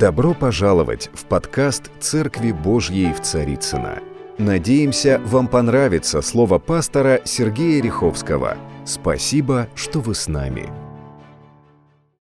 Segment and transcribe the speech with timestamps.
[0.00, 3.98] Добро пожаловать в подкаст «Церкви Божьей в Царицыно».
[4.38, 8.56] Надеемся, вам понравится слово пастора Сергея Риховского.
[8.86, 10.70] Спасибо, что вы с нами.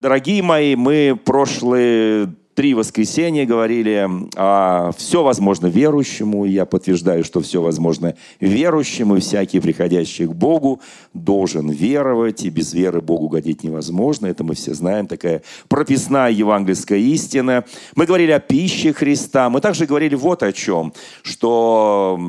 [0.01, 6.45] Дорогие мои, мы прошлые три воскресенья говорили, а все возможно верующему.
[6.45, 9.17] Я подтверждаю, что все возможно верующему.
[9.17, 10.81] И всякий, приходящий к Богу,
[11.13, 12.45] должен веровать.
[12.45, 14.25] И без веры Богу годить невозможно.
[14.25, 15.05] Это мы все знаем.
[15.05, 17.63] Такая прописная евангельская истина.
[17.95, 19.51] Мы говорили о пище Христа.
[19.51, 20.93] Мы также говорили вот о чем.
[21.21, 22.19] Что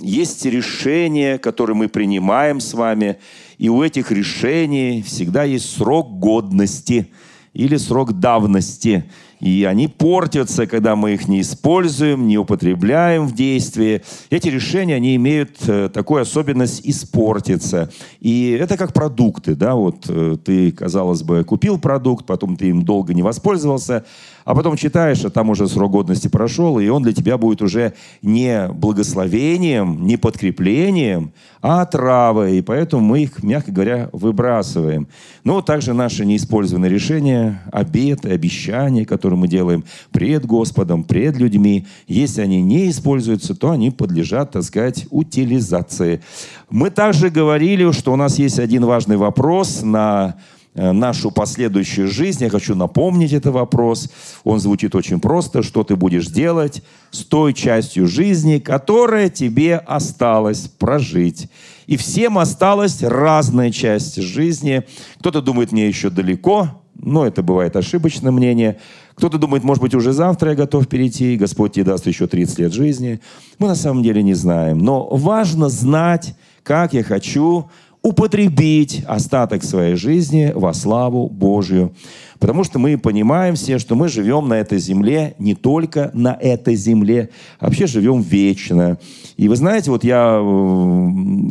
[0.00, 3.18] есть решения, которые мы принимаем с вами.
[3.56, 7.06] И у этих решений всегда есть срок годности–
[7.52, 9.10] или срок давности.
[9.40, 14.02] И они портятся, когда мы их не используем, не употребляем в действии.
[14.28, 17.90] Эти решения, они имеют э, такую особенность испортиться.
[18.20, 22.84] И это как продукты, да, вот э, ты, казалось бы, купил продукт, потом ты им
[22.84, 24.04] долго не воспользовался,
[24.44, 27.94] а потом читаешь, а там уже срок годности прошел, и он для тебя будет уже
[28.22, 32.58] не благословением, не подкреплением, а отравой.
[32.58, 35.08] И поэтому мы их, мягко говоря, выбрасываем.
[35.44, 42.42] Но также наши неиспользованные решения, обеты, обещания, которые мы делаем пред Господом, пред людьми, если
[42.42, 46.22] они не используются, то они подлежат, так сказать, утилизации.
[46.70, 50.36] Мы также говорили, что у нас есть один важный вопрос на
[50.72, 52.44] Э, нашу последующую жизнь.
[52.44, 54.08] Я хочу напомнить этот вопрос.
[54.44, 55.64] Он звучит очень просто.
[55.64, 61.48] Что ты будешь делать с той частью жизни, которая тебе осталось прожить?
[61.88, 64.84] И всем осталась разная часть жизни.
[65.18, 68.78] Кто-то думает, мне еще далеко, но это бывает ошибочное мнение.
[69.20, 72.72] Кто-то думает, может быть, уже завтра я готов перейти, Господь тебе даст еще 30 лет
[72.72, 73.20] жизни.
[73.58, 74.78] Мы на самом деле не знаем.
[74.78, 77.68] Но важно знать, как я хочу
[78.00, 81.92] употребить остаток своей жизни во славу Божью.
[82.38, 86.74] Потому что мы понимаем все, что мы живем на этой земле, не только на этой
[86.74, 87.28] земле,
[87.58, 88.98] а вообще живем вечно.
[89.36, 91.10] И вы знаете, вот я э,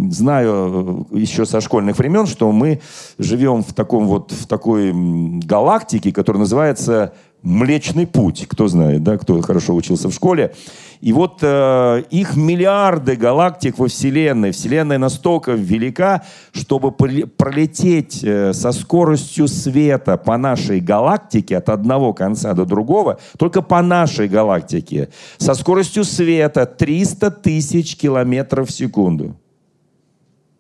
[0.10, 2.82] знаю э, еще со школьных времен, что мы
[3.20, 4.92] живем в таком вот, в такой
[5.44, 10.54] галактике, которая называется Млечный путь, кто знает, да, кто хорошо учился в школе.
[11.00, 14.52] И вот э, их миллиарды галактик во Вселенной.
[14.52, 22.54] Вселенная настолько велика, чтобы пролететь э, со скоростью света по нашей галактике от одного конца
[22.54, 25.08] до другого, только по нашей галактике,
[25.38, 29.38] со скоростью света 300 тысяч километров в секунду.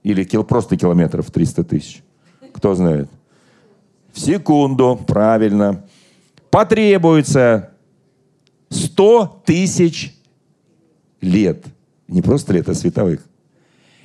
[0.03, 2.03] Или кил, просто километров 300 тысяч.
[2.53, 3.09] Кто знает?
[4.13, 5.84] В секунду, правильно
[6.49, 7.71] потребуется
[8.69, 10.15] 100 тысяч
[11.21, 11.63] лет.
[12.07, 13.21] Не просто лет, а световых.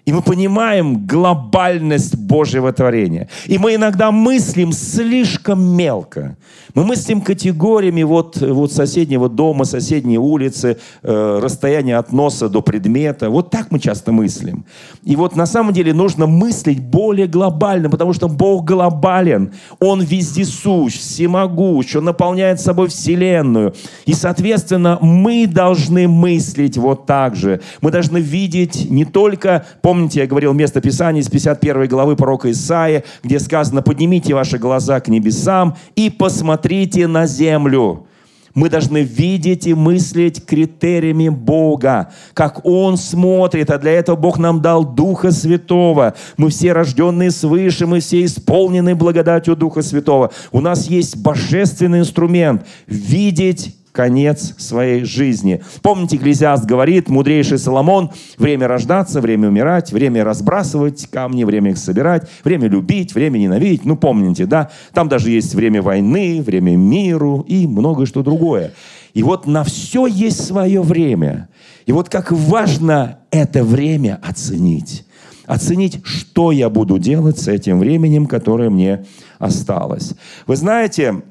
[0.07, 3.29] И мы понимаем глобальность Божьего творения.
[3.47, 6.37] И мы иногда мыслим слишком мелко.
[6.75, 13.31] Мы мыслим категориями вот, вот соседнего дома, соседней улицы, э, расстояние от носа до предмета.
[13.31, 14.67] Вот так мы часто мыслим.
[15.05, 19.53] И вот на самом деле нужно мыслить более глобально, потому что Бог глобален.
[19.81, 23.73] Он вездесущ, всемогущ, Он наполняет собой Вселенную.
[24.05, 27.61] И, соответственно, мы должны мыслить вот так же.
[27.81, 33.05] Мы должны видеть не только, помните, я говорил место Писания из 51 главы пророка Исаия,
[33.23, 38.07] где сказано, поднимите ваши глаза к небесам и посмотрите смотрите на землю.
[38.55, 44.63] Мы должны видеть и мыслить критериями Бога, как Он смотрит, а для этого Бог нам
[44.63, 46.15] дал Духа Святого.
[46.37, 50.31] Мы все рожденные свыше, мы все исполнены благодатью Духа Святого.
[50.53, 55.63] У нас есть божественный инструмент– видеть конец своей жизни.
[55.81, 62.29] Помните, Экклезиаст говорит, мудрейший Соломон, время рождаться, время умирать, время разбрасывать камни, время их собирать,
[62.43, 63.85] время любить, время ненавидеть.
[63.85, 64.71] Ну, помните, да?
[64.93, 68.73] Там даже есть время войны, время миру и многое что другое.
[69.15, 71.49] И вот на все есть свое время.
[71.87, 75.07] И вот как важно это время оценить.
[75.47, 79.05] Оценить, что я буду делать с этим временем, которое мне
[79.39, 80.15] осталось.
[80.49, 81.23] Вы знаете,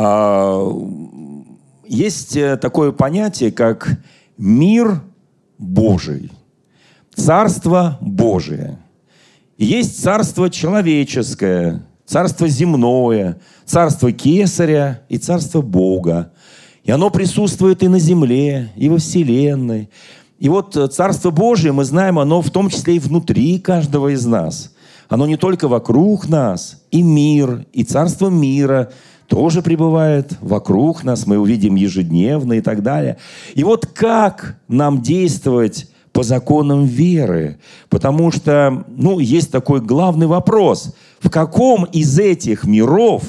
[0.00, 0.72] а,
[1.88, 3.98] есть э, такое понятие, как
[4.36, 5.00] мир
[5.58, 6.30] Божий,
[7.14, 8.78] Царство Божие.
[9.56, 16.32] Есть Царство человеческое, Царство земное, Царство Кесаря и Царство Бога.
[16.84, 19.90] И оно присутствует и на земле, и во Вселенной.
[20.38, 24.24] И вот э, Царство Божие, мы знаем, оно в том числе и внутри каждого из
[24.24, 24.74] нас.
[25.08, 28.92] Оно не только вокруг нас, и мир, и Царство мира–
[29.28, 33.18] тоже пребывает вокруг нас, мы увидим ежедневно и так далее.
[33.54, 37.58] И вот как нам действовать по законам веры?
[37.90, 40.94] Потому что, ну, есть такой главный вопрос.
[41.20, 43.22] В каком из этих миров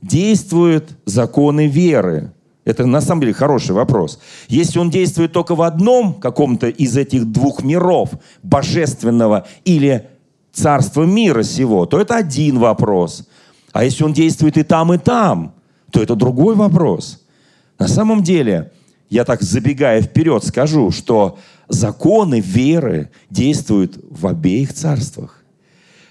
[0.00, 2.32] действуют законы веры?
[2.64, 4.20] Это на самом деле хороший вопрос.
[4.48, 8.10] Если он действует только в одном каком-то из этих двух миров,
[8.42, 10.08] божественного или
[10.52, 13.26] царства мира сего, то это один вопрос.
[13.72, 15.54] А если он действует и там, и там,
[15.90, 17.22] то это другой вопрос.
[17.78, 18.72] На самом деле,
[19.08, 21.38] я так забегая вперед скажу, что
[21.68, 25.42] законы веры действуют в обеих царствах.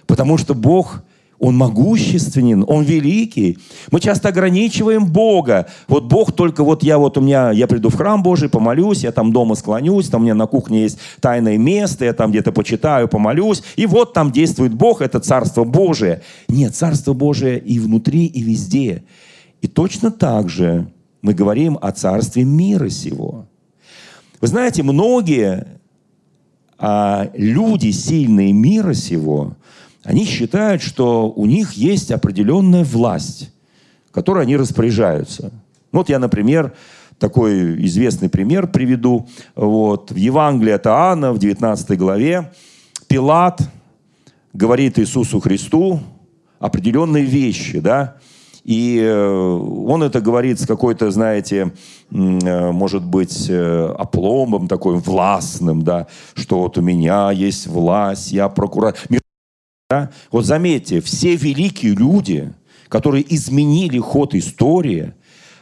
[0.08, 1.04] Потому что Бог
[1.40, 3.58] он могущественен, Он великий.
[3.92, 5.68] Мы часто ограничиваем Бога.
[5.88, 9.12] Вот Бог только вот я вот у меня, я приду в храм Божий, помолюсь, я
[9.12, 13.08] там дома склонюсь, там у меня на кухне есть тайное место, я там где-то почитаю,
[13.08, 16.22] помолюсь, и вот там действует Бог, это Царство Божие.
[16.50, 19.04] Нет, Царство Божие и внутри, и везде.
[19.62, 20.88] И точно так же
[21.22, 23.46] мы говорим о Царстве мира сего.
[24.42, 25.68] Вы знаете, многие
[26.78, 29.56] а, люди, сильные мира сего,
[30.04, 33.52] они считают, что у них есть определенная власть,
[34.12, 35.52] которой они распоряжаются.
[35.92, 36.74] Вот я, например,
[37.18, 39.28] такой известный пример приведу.
[39.56, 42.52] Вот, в Евангелии от Иоанна, в 19 главе,
[43.08, 43.62] Пилат
[44.54, 46.00] говорит Иисусу Христу
[46.60, 48.18] определенные вещи, да,
[48.64, 51.72] и э, он это говорит с какой-то, знаете,
[52.12, 58.50] э, может быть, э, опломбом такой властным, да, что вот у меня есть власть, я
[58.50, 58.96] прокурор.
[59.90, 60.12] Да?
[60.32, 62.54] Вот заметьте, все великие люди,
[62.90, 65.14] которые изменили ход истории,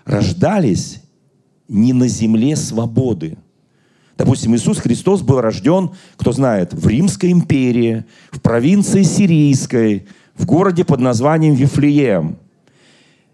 [0.04, 1.02] рождались
[1.70, 3.38] не на земле свободы.
[4.18, 10.84] Допустим, Иисус Христос был рожден, кто знает, в Римской империи, в провинции Сирийской, в городе
[10.84, 12.38] под названием Вифлеем.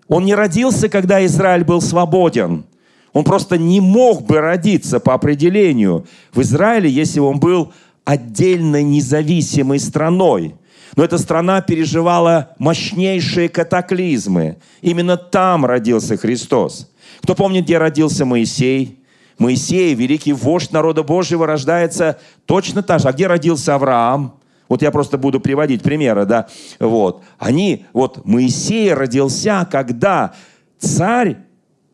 [0.08, 2.66] Он не родился, когда Израиль был свободен.
[3.14, 7.74] Он просто не мог бы родиться по определению в Израиле, если он был
[8.06, 10.54] отдельно независимой страной.
[10.96, 14.58] Но эта страна переживала мощнейшие катаклизмы.
[14.82, 16.92] Именно там родился Христос.
[17.22, 19.00] Кто помнит, где родился Моисей?
[19.40, 23.08] Моисей, великий вождь народа Божьего, рождается точно так же.
[23.08, 24.40] А где родился Авраам?
[24.70, 26.48] Вот я просто буду приводить примеры, да.
[26.80, 27.24] Вот.
[27.38, 30.34] Они, вот Моисей родился, когда
[30.80, 31.38] царь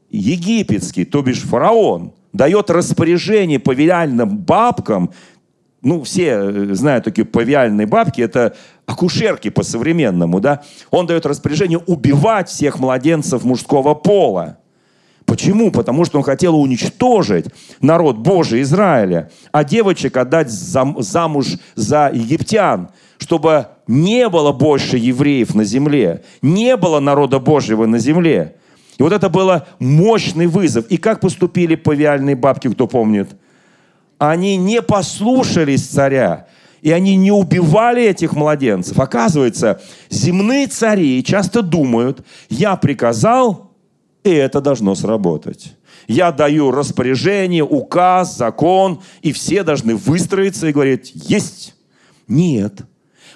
[0.10, 5.12] египетский, то бишь фараон, дает распоряжение повеляльным бабкам,
[5.82, 8.56] ну, все э, знают такие павиальные бабки, это
[8.86, 14.58] акушерки по-современному, да, он дает распоряжение убивать всех младенцев мужского пола.
[15.26, 15.72] Почему?
[15.72, 17.46] Потому что он хотел уничтожить
[17.82, 22.90] народ Божий Израиля, а девочек отдать замуж за египтян,
[23.20, 28.56] чтобы не было больше евреев на земле, не было народа Божьего на земле.
[28.98, 30.88] И вот это был мощный вызов.
[30.88, 33.30] И как поступили павиальные бабки, кто помнит?
[34.20, 36.46] Они не послушались царя.
[36.82, 39.00] И они не убивали этих младенцев.
[39.00, 43.72] Оказывается, земные цари часто думают, я приказал,
[44.24, 45.76] и это должно сработать.
[46.08, 51.76] Я даю распоряжение, указ, закон, и все должны выстроиться и говорить, есть.
[52.28, 52.82] Нет.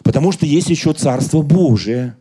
[0.04, 2.16] Потому что есть еще Царство Божие.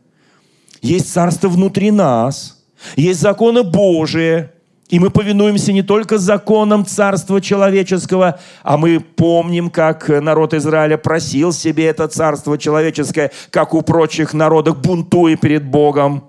[0.81, 2.65] Есть Царство внутри нас.
[2.97, 4.53] Есть законы Божие.
[4.93, 11.55] И мы повинуемся не только законам Царства Человеческого, а мы помним, как народ Израиля просил
[11.55, 16.25] себе это Царство Человеческое, как у прочих народов, бунтуя перед Богом.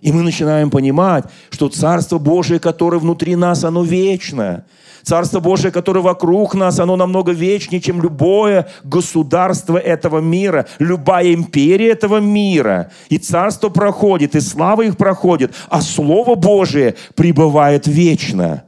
[0.00, 4.66] И мы начинаем понимать, что Царство Божие, которое внутри нас, оно вечное–
[5.08, 11.92] Царство Божие, которое вокруг нас, оно намного вечнее, чем любое государство этого мира, любая империя
[11.92, 12.90] этого мира.
[13.08, 18.64] И царство проходит, и слава их проходит, а Слово Божие пребывает вечно.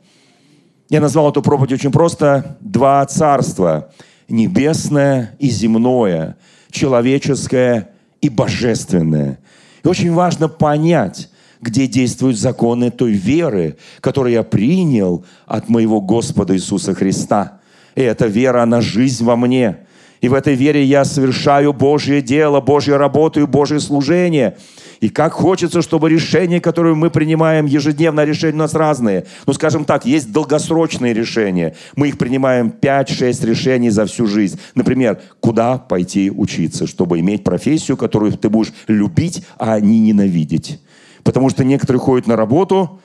[0.88, 3.90] Я назвал эту проповедь очень просто «Два царства»–
[4.30, 6.38] небесное и земное,
[6.70, 7.90] человеческое
[8.22, 9.40] и божественное.
[9.82, 11.28] И очень важно понять,
[11.60, 17.60] где действуют законы той веры, которую я принял от моего Господа Иисуса Христа.
[17.94, 19.78] И эта вера, она жизнь во мне.
[20.20, 24.56] И в этой вере я совершаю Божье дело, Божью работу и Божье служение.
[25.00, 29.26] И как хочется, чтобы решения, которые мы принимаем ежедневно, решения у нас разные.
[29.46, 31.74] Ну, скажем так, есть долгосрочные решения.
[31.96, 34.60] Мы их принимаем 5-6 решений за всю жизнь.
[34.74, 40.80] Например, куда пойти учиться, чтобы иметь профессию, которую ты будешь любить, а не ненавидеть.
[41.24, 43.00] Потому что некоторые ходят на работу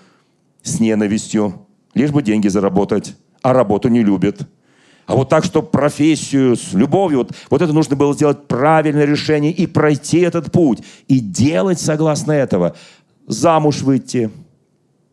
[0.63, 4.47] с ненавистью, лишь бы деньги заработать, а работу не любят.
[5.05, 9.51] А вот так, чтобы профессию с любовью, вот, вот это нужно было сделать правильное решение
[9.51, 12.75] и пройти этот путь, и делать согласно этого.
[13.27, 14.31] Замуж выйти,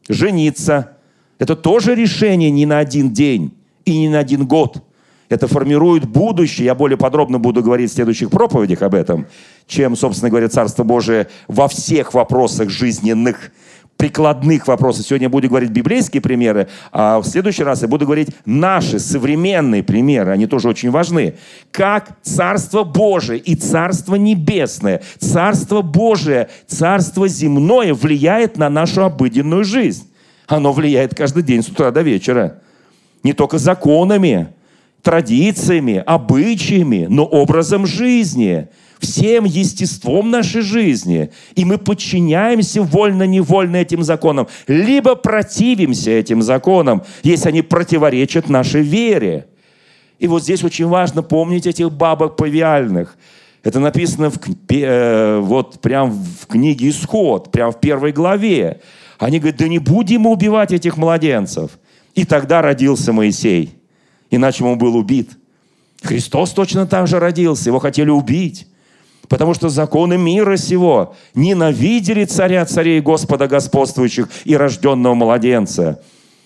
[0.08, 0.96] жениться.
[1.38, 3.52] Это тоже решение не на один день
[3.84, 4.82] и не на один год.
[5.28, 6.66] Это формирует будущее.
[6.66, 9.26] Я более подробно буду говорить в следующих проповедях об этом,
[9.66, 13.50] чем, собственно говоря, Царство Божие во всех вопросах жизненных
[14.02, 15.06] прикладных вопросах.
[15.06, 19.84] Сегодня я буду говорить библейские примеры, а в следующий раз я буду говорить наши современные
[19.84, 20.32] примеры.
[20.32, 21.34] Они тоже очень важны.
[21.70, 30.10] Как Царство Божие и Царство Небесное, Царство Божие, Царство земное влияет на нашу обыденную жизнь.
[30.48, 32.58] Оно влияет каждый день с утра до вечера.
[33.22, 34.48] Не только законами,
[35.02, 38.66] традициями, обычаями, но образом жизни–
[39.02, 41.30] всем естеством нашей жизни.
[41.54, 49.46] И мы подчиняемся вольно-невольно этим законам, либо противимся этим законам, если они противоречат нашей вере.
[50.18, 53.16] И вот здесь очень важно помнить этих бабок павиальных.
[53.64, 54.38] Это написано в,
[54.70, 58.80] э, вот прям в книге «Исход», прям в первой главе.
[59.18, 61.72] Они говорят, да не будем убивать этих младенцев.
[62.14, 63.74] И тогда родился Моисей.
[64.30, 65.30] Иначе он был убит.
[66.02, 67.68] Христос точно так же родился.
[67.68, 68.66] Его хотели убить
[69.32, 76.02] потому что законы мира сего ненавидели царя царей Господа господствующих и рожденного младенца.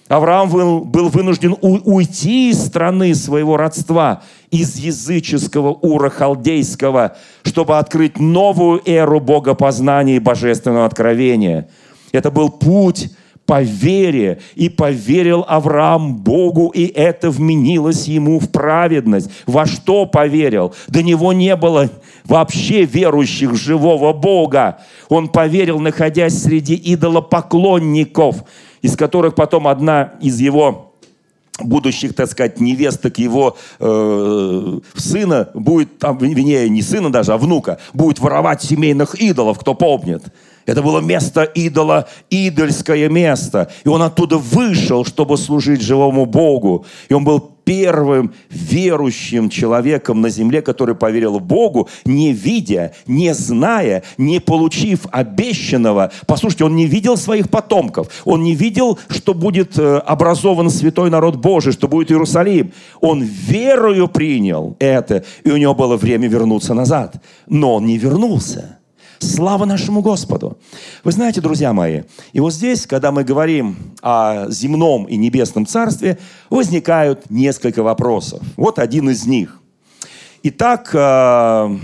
[0.06, 8.80] Авраам был, вынужден уйти из страны своего родства, из языческого ура халдейского, чтобы открыть новую
[8.84, 11.68] эру богопознания и божественного откровения.
[12.12, 13.10] Это был путь
[13.46, 19.30] по вере, и поверил Авраам Богу, и это вменилось ему в праведность.
[19.46, 20.74] Во что поверил?
[20.88, 21.88] До него не было
[22.24, 24.78] вообще верующих живого Бога.
[25.08, 28.44] Он поверил, находясь среди идолопоклонников,
[28.82, 30.85] из которых потом одна из его
[31.60, 37.78] будущих, так сказать, невесток его э, сына будет, там, вернее, не сына даже, а внука,
[37.94, 40.24] будет воровать семейных идолов, кто помнит.
[40.66, 43.70] Это было место идола, идольское место.
[43.84, 46.84] И он оттуда вышел, чтобы служить живому Богу.
[47.08, 53.34] И он был первым верующим человеком на земле, который поверил в Богу, не видя, не
[53.34, 56.12] зная, не получив обещанного.
[56.28, 58.08] Послушайте, он не видел своих потомков.
[58.24, 62.72] Он не видел, что будет э, образован святой народ Божий, что будет Иерусалим.
[63.00, 67.16] Он верою принял это, и у него было время вернуться назад.
[67.48, 68.78] Но он не вернулся.
[69.18, 70.58] Слава нашему Господу!
[71.02, 76.18] Вы знаете, друзья мои, и вот здесь, когда мы говорим о земном и небесном царстве,
[76.50, 78.42] возникают несколько вопросов.
[78.56, 79.58] Вот один из них.
[80.42, 81.78] Итак, э,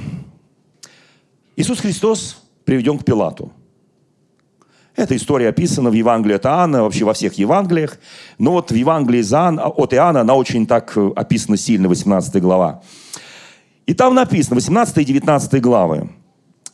[1.56, 3.50] Иисус Христос приведен к Пилату.
[4.94, 7.98] Эта история описана в Евангелии от Иоанна, вообще во всех Евангелиях.
[8.38, 9.22] Но вот в Евангелии
[9.78, 12.82] от Иоанна она очень так э, описана сильно, 18 глава.
[13.86, 16.10] И там написано, 18 и 19 главы.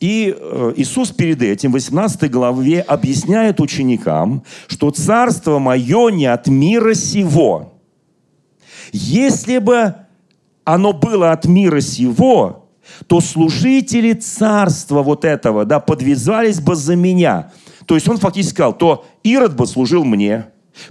[0.01, 6.47] И э, Иисус перед этим, в 18 главе, объясняет ученикам, что «Царство мое не от
[6.47, 7.75] мира сего».
[8.93, 9.95] Если бы
[10.65, 12.69] оно было от мира сего,
[13.07, 17.53] то служители царства вот этого, да, подвязались бы за меня.
[17.87, 20.47] То есть он фактически сказал, то Ирод бы служил мне,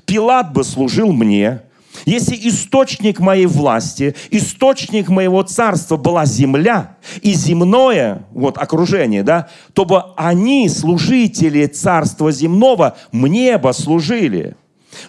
[0.06, 1.62] Пилат бы служил мне,
[2.08, 9.84] если источник моей власти, источник моего царства была земля и земное вот, окружение, да, то
[9.84, 14.56] бы они, служители царства земного, мне бы служили.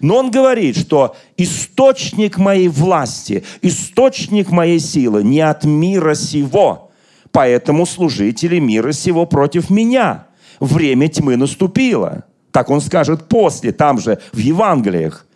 [0.01, 6.91] Но он говорит, что источник моей власти, источник моей силы не от мира сего,
[7.31, 10.27] поэтому служители мира сего против меня.
[10.59, 12.25] Время тьмы наступило.
[12.51, 15.28] Так он скажет после, там же, в Евангелиях.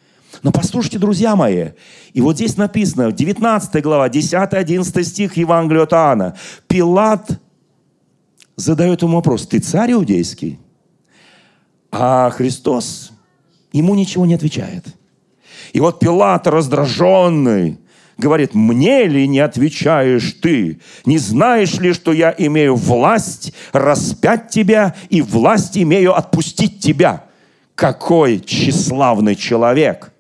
[0.43, 1.71] Но послушайте, друзья мои,
[2.15, 6.37] и вот здесь написано, 19 глава, 10-11 стих Евангелия от Иоанна.
[6.69, 7.39] Пилат
[8.57, 10.59] задает ему вопрос, ты царь иудейский?
[11.91, 13.13] А Христос
[13.73, 14.87] ему ничего не отвечает.
[15.73, 17.79] И вот Пилат раздраженный,
[18.17, 20.81] говорит, мне ли не отвечаешь ты?
[21.05, 27.25] Не знаешь ли, что я имею власть распять тебя и власть имею отпустить тебя?
[27.75, 30.13] Какой тщеславный человек!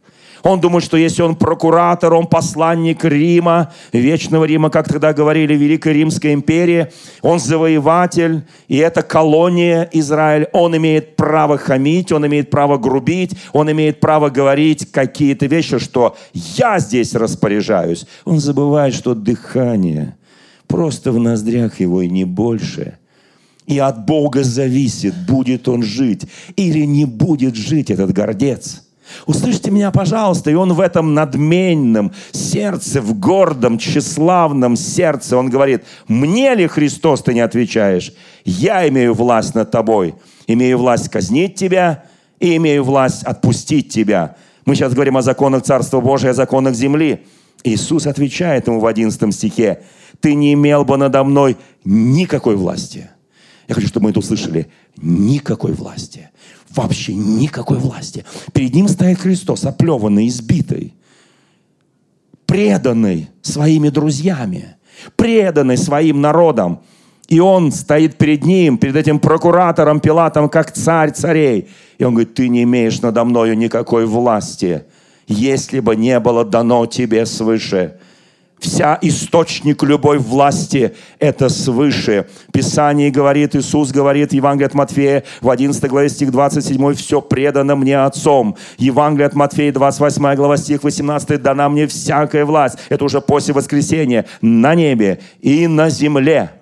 [0.42, 5.94] Он думает, что если он прокуратор, он посланник Рима, вечного Рима, как тогда говорили, Великой
[5.94, 6.88] Римской империи,
[7.20, 10.48] он завоеватель, и это колония Израиль.
[10.52, 16.16] Он имеет право хамить, он имеет право грубить, он имеет право говорить какие-то вещи, что
[16.32, 18.06] я здесь распоряжаюсь.
[18.24, 20.16] Он забывает, что дыхание
[20.66, 22.98] просто в ноздрях его и не больше–
[23.66, 28.82] и от Бога зависит, будет он жить или не будет жить этот гордец.
[29.26, 30.50] Услышьте меня, пожалуйста.
[30.50, 37.22] И он в этом надменном сердце, в гордом, тщеславном сердце, он говорит, мне ли, Христос,
[37.22, 38.12] ты не отвечаешь?
[38.44, 40.14] Я имею власть над тобой.
[40.46, 42.04] Имею власть казнить тебя
[42.40, 44.36] и имею власть отпустить тебя.
[44.64, 47.24] Мы сейчас говорим о законах Царства Божия, о законах земли.
[47.64, 49.82] Иисус отвечает ему в 11 стихе,
[50.20, 53.10] «Ты не имел бы надо мной никакой власти».
[53.68, 54.70] Я хочу, чтобы мы это услышали.
[54.96, 56.30] Никакой власти.
[56.74, 58.24] Вообще никакой власти.
[58.52, 60.94] Перед ним стоит Христос, оплеванный, избитый,
[62.46, 64.76] преданный своими друзьями,
[65.16, 66.80] преданный своим народом.
[67.28, 71.68] И он стоит перед ним, перед этим прокуратором Пилатом, как царь царей.
[71.98, 74.84] И он говорит, ты не имеешь надо мною никакой власти,
[75.26, 77.96] если бы не было дано тебе свыше.
[78.62, 82.26] Вся источник любой власти– это свыше.
[82.52, 87.98] Писание говорит, Иисус говорит, Евангелие от Матфея, в 11 главе стих 27, «Все предано мне
[87.98, 88.56] Отцом».
[88.78, 92.78] Евангелие от Матфея, 28 глава, стих 18, «Дана мне всякая власть».
[92.88, 96.52] Это уже после воскресения на небе и на земле.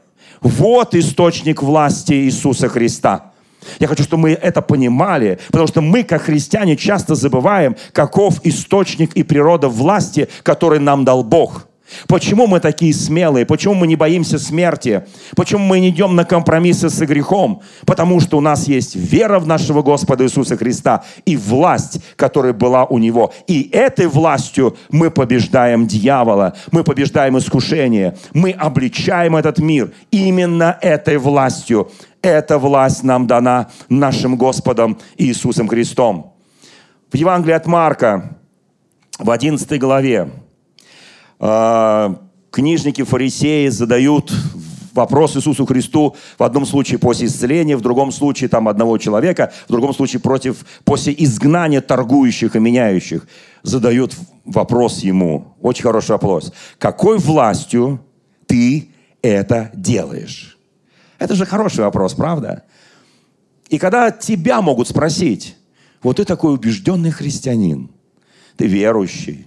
[0.40, 3.33] Вот источник власти Иисуса Христа.
[3.78, 9.12] Я хочу, чтобы мы это понимали, потому что мы, как христиане, часто забываем, каков источник
[9.12, 11.66] и природа власти, который нам дал Бог–
[12.06, 13.47] Почему мы такие смелые?
[13.47, 15.04] Почему мы не боимся смерти?
[15.37, 17.62] Почему мы не идем на компромиссы с грехом?
[17.87, 22.85] Потому что у нас есть вера в нашего Господа Иисуса Христа и власть, которая была
[22.85, 23.32] у Него.
[23.47, 31.18] И этой властью мы побеждаем дьявола, мы побеждаем искушение, мы обличаем этот мир именно этой
[31.18, 31.90] властью.
[32.23, 36.35] Эта власть нам дана нашим Господом Иисусом Христом.
[37.11, 38.37] В Евангелии от Марка,
[39.18, 40.30] в 11 главе,
[41.40, 44.32] книжники, фарисеи задают
[44.92, 49.73] вопрос Иисусу Христу в одном случае после исцеления, в другом случае там одного человека, в
[49.73, 53.26] другом случае против, после изгнания торгующих и меняющих.
[53.62, 56.52] Задают вопрос ему, очень хороший вопрос.
[56.78, 58.00] Какой властью
[58.47, 58.88] ты
[59.23, 60.59] это делаешь?
[61.18, 62.64] Это же хороший вопрос, правда?
[63.68, 65.56] И когда тебя могут спросить,
[66.02, 67.90] вот ты такой убежденный христианин,
[68.56, 69.47] ты верующий,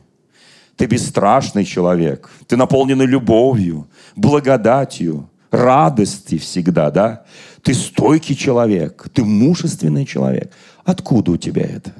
[0.75, 7.23] ты бесстрашный человек, ты наполненный любовью, благодатью, радостью всегда, да?
[7.61, 10.51] Ты стойкий человек, ты мужественный человек.
[10.83, 11.93] Откуда у тебя это?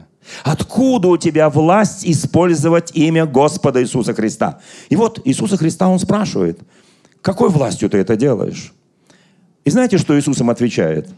[0.44, 4.60] Откуда у тебя власть использовать имя Господа Иисуса Христа?
[4.90, 6.60] И вот Иисуса Христа он спрашивает,
[7.22, 8.74] какой властью ты это делаешь?
[9.66, 11.10] И знаете, что Иисус им отвечает?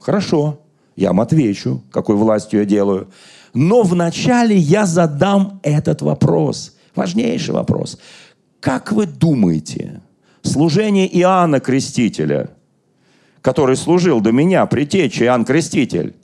[0.00, 0.60] Хорошо,
[0.96, 3.08] я вам отвечу, какой властью я делаю.
[3.54, 6.76] Но вначале я задам этот вопрос.
[6.96, 7.98] Важнейший вопрос.
[8.60, 10.00] Как вы думаете,
[10.42, 12.50] служение Иоанна Крестителя,
[13.42, 16.14] который служил до меня, притеча Иоанн Креститель,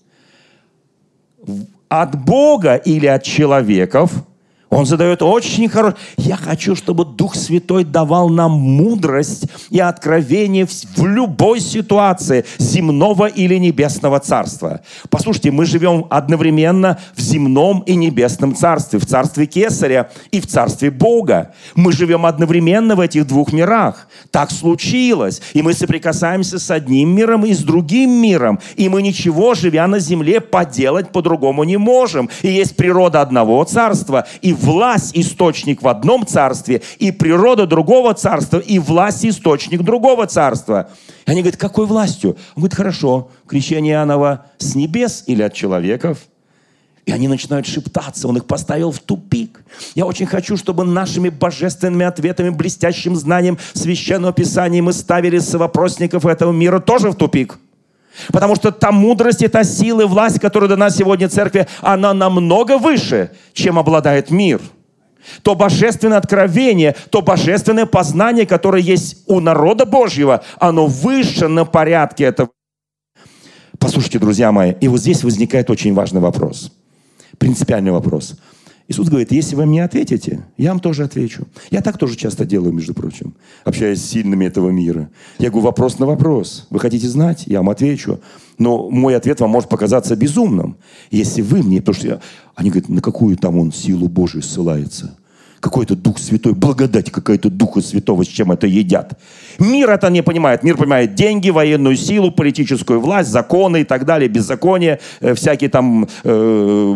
[1.89, 4.13] от Бога или от человеков–
[4.73, 5.99] он задает очень хороший...
[6.17, 13.57] Я хочу, чтобы Дух Святой давал нам мудрость и откровение в любой ситуации земного или
[13.57, 14.81] небесного царства.
[15.11, 20.91] Послушайте, мы живем одновременно в земном и небесном царстве, в царстве Кесаря и в царстве
[20.91, 21.53] Бога.
[21.75, 24.09] Мы живем одновременно в этих двух мирах.
[24.31, 25.43] Так случилось.
[25.53, 28.59] И мы соприкасаемся с одним миром и с другим миром.
[28.77, 32.31] И мы ничего, живя на земле, поделать по-другому не можем.
[32.41, 38.59] И есть природа одного царства и власть источник в одном царстве, и природа другого царства,
[38.59, 40.91] и власть источник другого царства.
[41.27, 42.37] И они говорят, какой властью?
[42.55, 46.19] Он говорит, хорошо, крещение Иоаннова с небес или от человеков?
[47.05, 49.65] И они начинают шептаться, он их поставил в тупик.
[49.97, 56.53] Я очень хочу, чтобы нашими божественными ответами, блестящим знанием Священного Писания мы ставили совопросников этого
[56.53, 57.59] мира тоже в тупик.
[58.33, 62.79] Потому что та мудрость и та сила и власть, которая дана сегодня церкви, она намного
[62.79, 64.61] выше, чем обладает мир.
[65.43, 72.25] То божественное откровение, то божественное познание, которое есть у народа Божьего, оно выше на порядке
[72.25, 72.51] этого.
[73.79, 76.73] Послушайте, друзья мои, и вот здесь возникает очень важный вопрос,
[77.39, 78.37] принципиальный вопрос–
[78.89, 81.47] Иисус говорит, если вы мне ответите, я вам тоже отвечу.
[81.71, 85.09] Я так тоже часто делаю, между прочим, общаясь с сильными этого мира.
[85.39, 86.67] Я говорю вопрос на вопрос.
[86.71, 87.45] Вы хотите знать?
[87.47, 88.21] Я вам отвечу.
[88.59, 90.77] Но мой ответ вам может показаться безумным,
[91.11, 91.81] если вы мне...
[91.81, 92.21] Потому что я,
[92.55, 95.17] они говорят, на какую там он силу Божию ссылается?
[95.63, 99.19] Какой-то Дух Святой, благодать какая-то Духа Святого, с чем это едят.
[99.61, 100.65] Мир это не понимает.
[100.65, 106.09] Мир понимает деньги, военную силу, политическую власть, законы и так далее, беззаконие, э, всякие там
[106.25, 106.95] э,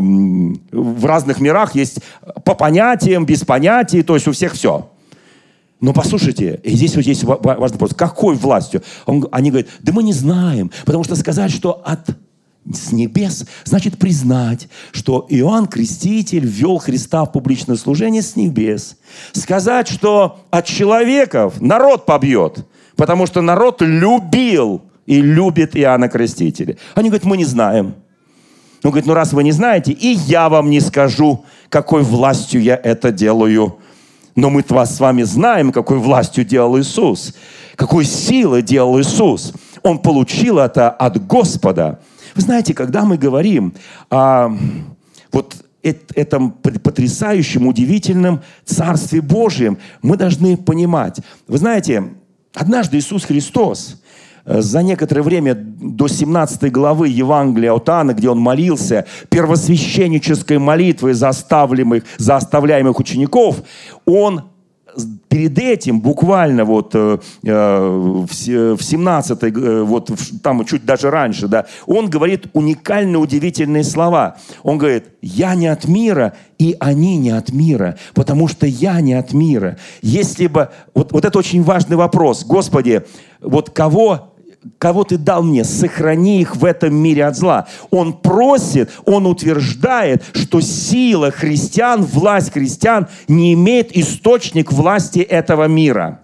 [0.73, 2.01] в разных мирах есть
[2.45, 4.91] по понятиям, без понятий, то есть у всех все.
[5.81, 7.95] Но послушайте, и здесь вот есть важный вопрос.
[7.95, 8.83] Какой властью?
[9.05, 12.01] Он, они говорят, да мы не знаем, потому что сказать, что от
[12.73, 18.97] с небес, значит признать, что Иоанн Креститель ввел Христа в публичное служение с небес.
[19.33, 26.77] Сказать, что от человеков народ побьет, потому что народ любил и любит Иоанна Крестителя.
[26.95, 27.95] Они говорят, мы не знаем.
[28.83, 32.77] Он говорит, ну раз вы не знаете, и я вам не скажу, какой властью я
[32.77, 33.79] это делаю.
[34.35, 37.35] Но мы с вами знаем, какой властью делал Иисус,
[37.75, 39.53] какой силой делал Иисус.
[39.83, 42.01] Он получил это от Господа.
[42.37, 43.73] Вы знаете, когда мы говорим
[44.11, 44.51] о
[45.33, 51.21] вот этом потрясающем, удивительном Царстве Божьем, мы должны понимать.
[51.49, 52.11] Вы знаете,
[52.55, 54.03] однажды Иисус Христос,
[54.45, 61.15] э, за некоторое время до 17 главы Евангелия от Иоанна, где он молился первосвященнической молитвой
[61.15, 63.63] за оставляемых, за оставляемых учеников,
[64.05, 64.43] он
[65.29, 70.11] перед этим буквально вот э, э в 17 э, вот
[70.43, 74.37] там чуть даже раньше, да, он говорит уникальные, удивительные слова.
[74.63, 79.15] Он говорит, я не от мира, и они не от мира, потому что я не
[79.15, 79.79] от мира.
[80.03, 83.03] Если бы, вот, вот это очень важный вопрос, Господи,
[83.41, 84.36] вот кого
[84.79, 87.67] кого ты дал мне, сохрани их в этом мире от зла.
[87.91, 96.21] Он просит, он утверждает, что сила христиан, власть христиан не имеет источник власти этого мира.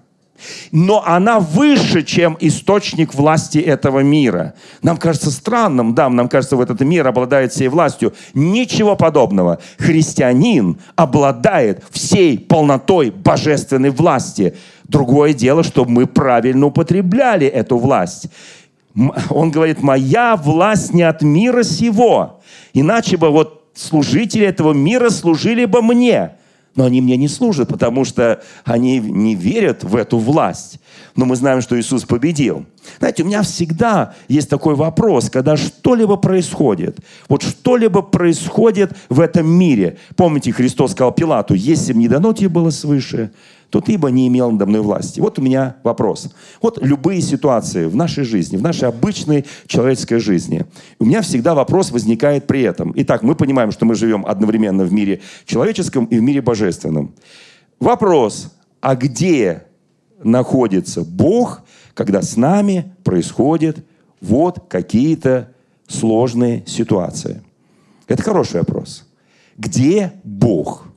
[0.71, 4.55] Но она выше, чем источник власти этого мира.
[4.83, 8.15] Нам кажется странным, да, нам кажется, вот этот мир обладает всей властью.
[8.35, 9.59] Ничего подобного.
[9.79, 14.55] Христианин обладает всей полнотой божественной власти.
[14.89, 18.29] Другое дело, чтобы мы правильно употребляли эту власть.
[19.31, 22.41] Он говорит, моя власть не от мира сего.
[22.75, 26.33] Иначе бы вот служители этого мира служили бы мне.
[26.75, 30.81] Но они мне не служат, потому что они не верят в эту власть.
[31.17, 32.65] Но мы знаем, что Иисус победил.
[32.99, 39.47] Знаете, у меня всегда есть такой вопрос, когда что-либо происходит, вот что-либо происходит в этом
[39.47, 39.99] мире.
[40.17, 43.31] Помните, Христос сказал Пилату, если бы не дано тебе было свыше,
[43.73, 45.19] то ты бы не имел надо мной власти.
[45.19, 46.29] Вот у меня вопрос.
[46.61, 50.67] Вот любые ситуации в нашей жизни, в нашей обычной человеческой жизни,
[50.99, 52.93] у меня всегда вопрос возникает при этом.
[52.97, 57.15] Итак, мы понимаем, что мы живем одновременно в мире человеческом и в мире божественном.
[57.81, 59.63] Вопрос, а где
[60.23, 61.63] находится Бог,
[61.95, 63.79] когда с нами происходят
[64.21, 65.49] вот какие-то
[65.89, 67.41] сложные ситуации?
[68.07, 69.07] Это хороший вопрос.
[69.57, 70.92] Где Бог?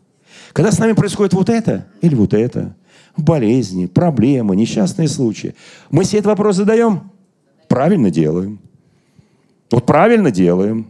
[0.56, 2.78] Когда с нами происходит вот это или вот это,
[3.18, 5.54] болезни, проблемы, несчастные случаи,
[5.92, 7.12] мы себе этот вопрос задаем?
[7.68, 8.60] Правильно делаем.
[9.70, 10.88] Вот правильно делаем.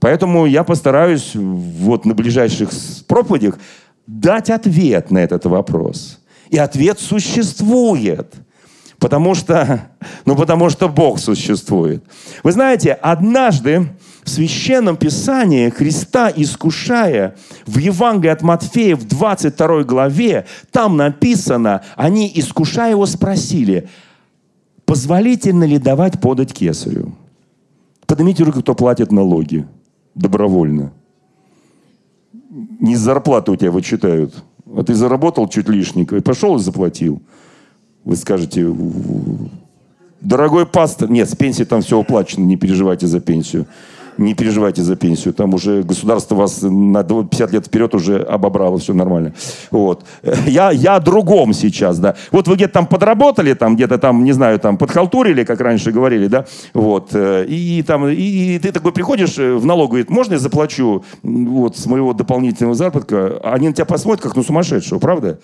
[0.00, 2.68] Поэтому я постараюсь вот на ближайших
[3.08, 3.58] проповедях
[4.06, 6.20] дать ответ на этот вопрос.
[6.50, 8.34] И ответ существует.
[8.98, 9.88] Потому что,
[10.26, 12.04] ну, потому что Бог существует.
[12.42, 13.88] Вы знаете, однажды
[14.26, 22.30] в Священном Писании Христа искушая в Евангелии от Матфея в 22 главе, там написано, они,
[22.34, 23.88] искушая его, спросили,
[24.84, 27.14] позволительно ли давать подать кесарю?
[28.06, 29.64] Поднимите руку, кто платит налоги
[30.16, 30.92] добровольно.
[32.80, 34.34] Не с зарплаты у тебя вычитают.
[34.74, 37.22] А ты заработал чуть лишнего и пошел и заплатил.
[38.04, 38.74] Вы скажете,
[40.20, 43.66] дорогой пастор, нет, с пенсии там все уплачено, не переживайте за пенсию
[44.18, 45.34] не переживайте за пенсию.
[45.34, 49.34] Там уже государство вас на 50 лет вперед уже обобрало, все нормально.
[49.70, 50.04] Вот.
[50.46, 52.14] Я, я о другом сейчас, да.
[52.32, 56.26] Вот вы где-то там подработали, там где-то там, не знаю, там подхалтурили, как раньше говорили,
[56.26, 57.10] да, вот.
[57.14, 61.76] Э, и, там, и, и ты такой приходишь в налог, говорит, можно я заплачу вот
[61.76, 63.40] с моего дополнительного заработка?
[63.44, 65.38] Они на тебя посмотрят, как на сумасшедшего, правда?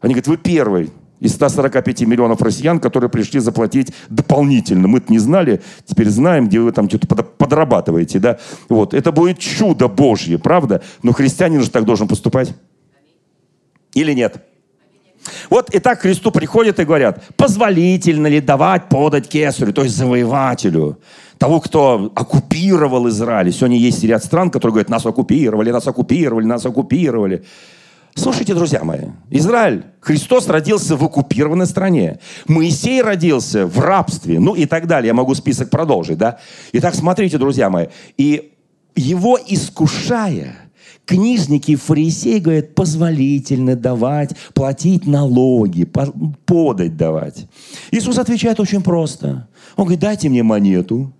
[0.00, 0.90] Они говорят, вы первый
[1.22, 4.88] из 145 миллионов россиян, которые пришли заплатить дополнительно.
[4.88, 8.18] Мы не знали, теперь знаем, где вы там что-то подрабатываете.
[8.18, 8.38] Да?
[8.68, 8.92] Вот.
[8.92, 10.82] Это будет чудо Божье, правда?
[11.02, 12.54] Но христианин же так должен поступать.
[13.94, 14.44] Или нет?
[15.48, 20.98] Вот и так Христу приходят и говорят, позволительно ли давать подать кесарю, то есть завоевателю,
[21.38, 23.52] того, кто оккупировал Израиль.
[23.52, 27.44] Сегодня есть ряд стран, которые говорят, нас оккупировали, нас оккупировали, нас оккупировали.
[28.14, 32.18] Слушайте, друзья мои, Израиль, Христос родился в оккупированной стране.
[32.46, 35.08] Моисей родился в рабстве, ну и так далее.
[35.08, 36.38] Я могу список продолжить, да?
[36.72, 37.86] Итак, смотрите, друзья мои.
[38.18, 38.52] И
[38.94, 40.56] его искушая,
[41.06, 47.46] книжники и фарисеи говорят, позволительно давать, платить налоги, подать давать.
[47.90, 49.48] Иисус отвечает очень просто.
[49.76, 51.12] Он говорит, дайте мне монету,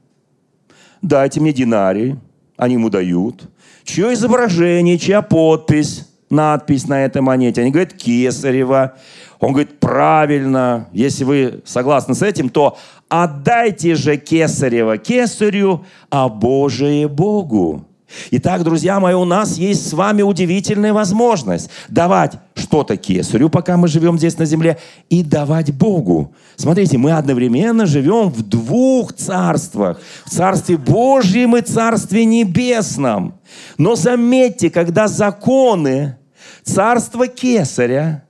[1.01, 2.17] дайте мне динарий,
[2.59, 3.49] они ему дают.
[3.83, 6.07] Чье изображение, чья подпись?
[6.33, 7.61] Надпись на этой монете.
[7.61, 8.95] Они говорят «Кесарева».
[9.39, 17.09] Он говорит, правильно, если вы согласны с этим, то отдайте же Кесарева Кесарю, а Божие
[17.09, 17.85] Богу.
[18.31, 23.89] Итак, друзья мои, у нас есть с вами удивительная возможность давать что-то кесарю, пока мы
[23.89, 26.35] живем здесь на земле, и давать Богу.
[26.57, 30.01] Смотрите, мы одновременно живем в двух царствах.
[30.25, 33.35] В Царстве Божьем и Царстве Небесном.
[33.79, 36.17] Но заметьте, когда законы
[36.63, 38.25] царство Кесаря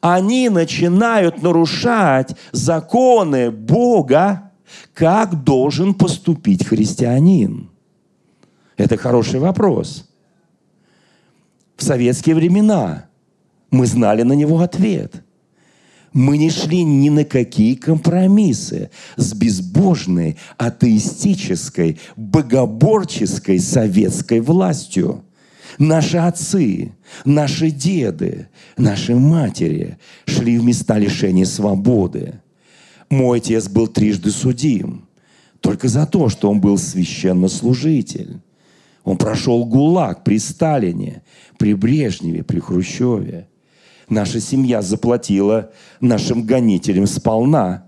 [0.00, 4.52] они начинают нарушать законы Бога,
[4.94, 7.70] как должен поступить христианин.
[8.76, 10.08] Это хороший вопрос.
[11.76, 13.06] В советские времена
[13.70, 15.22] мы знали на него ответ.
[16.12, 25.25] Мы не шли ни на какие компромиссы с безбожной, атеистической, богоборческой советской властью.
[25.78, 26.92] Наши отцы,
[27.24, 32.40] наши деды, наши матери шли в места лишения свободы.
[33.10, 35.06] Мой отец был трижды судим,
[35.60, 38.40] только за то, что он был священнослужитель.
[39.04, 41.22] Он прошел ГУЛАГ при Сталине,
[41.58, 43.48] при Брежневе, при Хрущеве.
[44.08, 47.84] Наша семья заплатила нашим гонителям сполна.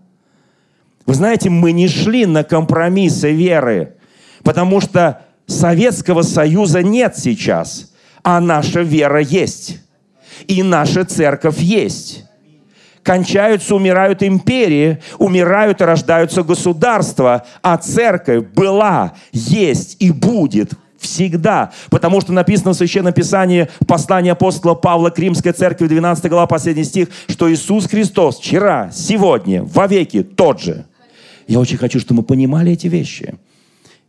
[1.07, 3.96] Вы знаете, мы не шли на компромиссы веры,
[4.42, 7.90] потому что Советского Союза нет сейчас,
[8.22, 9.80] а наша вера есть.
[10.46, 12.24] И наша церковь есть.
[13.02, 21.72] Кончаются, умирают империи, умирают и рождаются государства, а церковь была, есть и будет всегда.
[21.88, 26.46] Потому что написано в Священном Писании, в послании апостола Павла к Римской церкви, 12 глава,
[26.46, 30.84] последний стих, что Иисус Христос вчера, сегодня, вовеки тот же.
[31.46, 33.37] Я очень хочу, чтобы мы понимали эти вещи.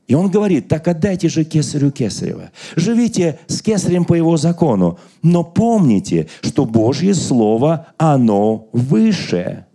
[0.09, 2.49] И он говорит, так отдайте же кесарю кесарева.
[2.75, 4.97] Живите с кесарем по его закону.
[5.21, 9.67] Но помните, что Божье Слово, оно выше.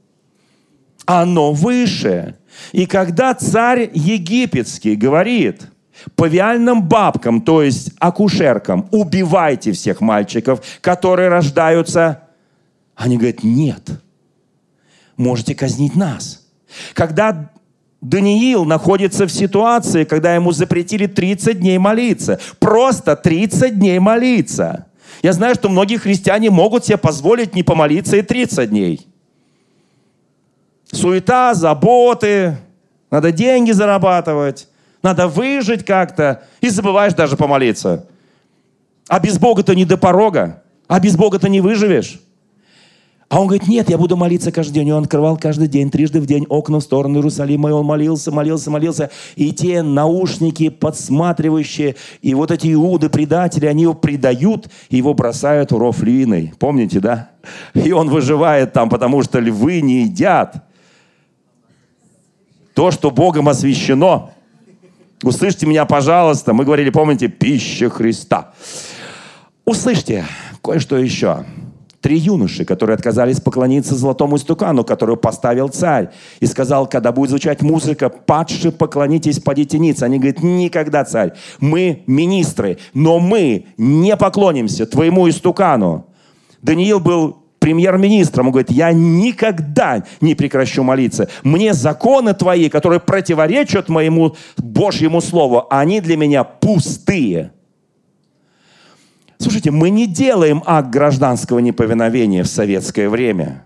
[1.07, 2.35] Оно выше.
[2.73, 5.69] И когда царь египетский говорит
[6.17, 12.25] павиальным бабкам, то есть акушеркам, убивайте всех мальчиков, которые рождаются,
[12.97, 13.89] они говорят, нет,
[15.17, 16.45] можете казнить нас.
[16.93, 17.53] Когда
[18.05, 22.39] Даниил находится в ситуации, когда ему запретили 30 дней молиться.
[22.59, 24.87] Просто 30 дней молиться.
[25.23, 29.07] Я знаю, что многие христиане могут себе позволить не помолиться и 30 дней.
[30.93, 32.59] Суета, заботы,
[33.11, 34.69] надо деньги зарабатывать,
[35.03, 38.07] надо выжить как-то, и забываешь даже помолиться.
[39.09, 42.21] А без Бога-то не до порога, а без Бога-то не выживешь.
[43.29, 44.89] А он говорит, нет, я буду молиться каждый день.
[44.89, 47.71] И он открывал каждый день, трижды в день окна в сторону Иерусалима.
[47.71, 49.11] И он молился, молился, молился.
[49.37, 55.73] И те наушники подсматривающие, и вот эти иуды, предатели, они его предают, и его бросают
[55.73, 56.53] в ров львиной.
[56.59, 57.31] Помните, да?
[57.73, 60.57] И он выживает там, потому что львы не едят
[62.75, 64.31] то, что Богом освящено.
[65.23, 66.53] Услышьте меня, пожалуйста.
[66.53, 68.53] Мы говорили, помните, пища Христа.
[69.65, 70.27] Услышьте
[70.63, 71.45] кое-что еще
[72.05, 77.63] три юноши, которые отказались поклониться золотому истукану, которую поставил царь, и сказал, когда будет звучать
[77.63, 80.03] музыка, падши, поклонитесь, падите ниц.
[80.03, 86.05] Они говорят, никогда, царь, мы министры, но мы не поклонимся твоему истукану.
[86.61, 88.49] Даниил был премьер-министром.
[88.49, 91.31] Он говорит, я никогда не прекращу молиться.
[91.43, 97.54] Мне законы твои, которые противоречат моему Божьему слову, они для меня пустые.
[99.39, 103.65] Слушайте, мы не делаем акт гражданского неповиновения в советское время.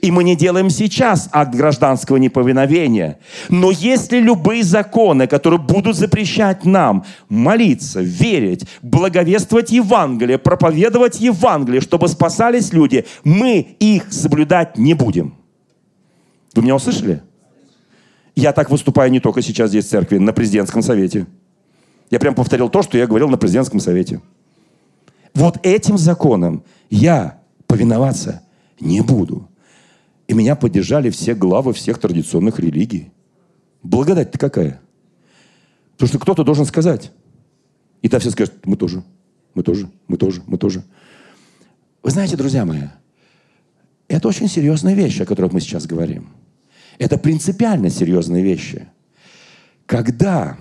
[0.00, 3.18] И мы не делаем сейчас акт гражданского неповиновения.
[3.50, 12.08] Но если любые законы, которые будут запрещать нам молиться, верить, благовествовать Евангелие, проповедовать Евангелие, чтобы
[12.08, 15.34] спасались люди, мы их соблюдать не будем.
[16.54, 17.22] Вы меня услышали?
[18.34, 21.26] Я так выступаю не только сейчас здесь в церкви, на президентском совете.
[22.10, 24.20] Я прям повторил то, что я говорил на президентском совете.
[25.34, 28.42] Вот этим законам я повиноваться
[28.80, 29.48] не буду.
[30.28, 33.12] И меня поддержали все главы всех традиционных религий.
[33.82, 34.80] Благодать-то какая?
[35.92, 37.12] Потому что кто-то должен сказать.
[38.02, 39.02] И там все скажут, мы тоже,
[39.54, 40.84] мы тоже, мы тоже, мы тоже.
[42.02, 42.88] Вы знаете, друзья мои,
[44.08, 46.28] это очень серьезная вещь, о которой мы сейчас говорим.
[46.98, 48.88] Это принципиально серьезные вещи.
[49.86, 50.56] Когда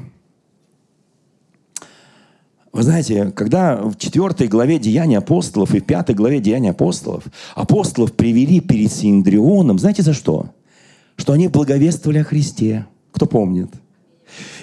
[2.73, 8.13] вы знаете, когда в четвертой главе Деяния апостолов и в пятой главе Деяния апостолов апостолов
[8.13, 10.51] привели перед Синдрионом, знаете за что?
[11.17, 12.87] Что они благовествовали о Христе.
[13.11, 13.69] Кто помнит?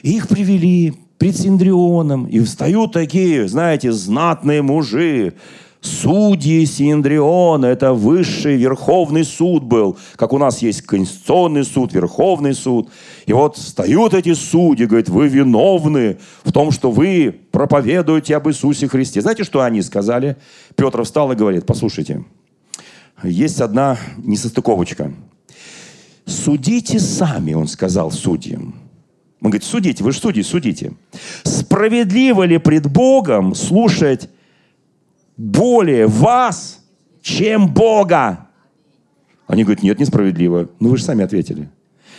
[0.03, 5.35] И их привели пред Синдрионом, и встают такие, знаете, знатные мужи,
[5.81, 12.91] Судьи Синдриона– это высший верховный суд был, как у нас есть Конституционный суд, Верховный суд.
[13.27, 18.89] И вот встают эти судьи, говорят, вы виновны в том, что вы проповедуете об Иисусе
[18.89, 19.21] Христе.
[19.21, 20.37] Знаете, что они сказали?
[20.75, 22.25] Петр встал и говорит, послушайте,
[23.23, 25.13] есть одна несостыковочка.
[26.27, 28.75] Судите сами, он сказал судьям.
[29.41, 30.93] Он говорит, судите, вы же судьи, судите.
[31.45, 34.29] Справедливо ли пред Богом слушать
[35.39, 36.85] более вас,
[37.23, 38.49] чем Бога.
[39.47, 40.69] Они говорят, нет, несправедливо.
[40.81, 41.71] Ну вы же сами ответили.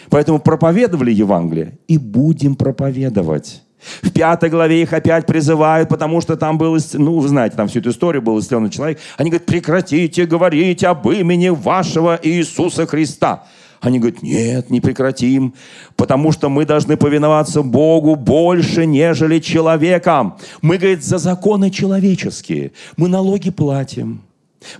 [0.09, 3.63] Поэтому проповедовали Евангелие и будем проповедовать.
[4.01, 7.79] В пятой главе их опять призывают, потому что там был, ну, вы знаете, там всю
[7.79, 8.99] эту историю был исцеленный человек.
[9.17, 13.45] Они говорят, прекратите говорить об имени вашего Иисуса Христа.
[13.81, 15.53] Они говорят, нет, не прекратим,
[15.95, 20.37] потому что мы должны повиноваться Богу больше, нежели человекам.
[20.61, 22.71] Мы, говорит, за законы человеческие.
[22.97, 24.21] Мы налоги платим.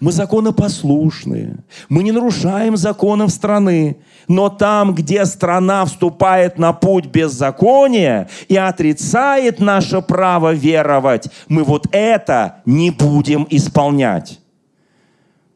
[0.02, 1.58] Мы законопослушные.
[1.88, 3.98] Мы не нарушаем законов страны.
[4.28, 11.88] Но там, где страна вступает на путь беззакония и отрицает наше право веровать, мы вот
[11.92, 14.40] это не будем исполнять.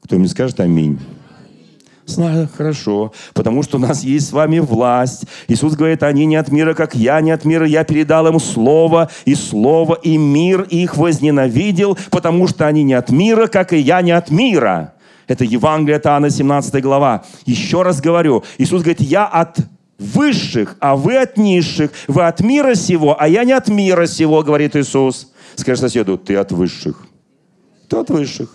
[0.04, 1.00] Кто мне скажет аминь?
[2.58, 5.26] Хорошо, потому что у нас есть с вами власть.
[5.48, 7.66] Иисус говорит, они не от мира, как я не от мира.
[7.66, 13.10] Я передал им слово, и слово, и мир их возненавидел, потому что они не от
[13.10, 14.94] мира, как и я не от мира.
[15.28, 17.24] Это Евангелие от Иоанна, 17 глава.
[17.46, 19.58] Еще раз говорю, Иисус говорит, я от
[19.98, 21.92] высших, а вы от низших.
[22.08, 25.32] Вы от мира сего, а я не от мира сего, говорит Иисус.
[25.56, 27.08] Скажи соседу, ты от высших.
[27.88, 28.50] Ты от высших.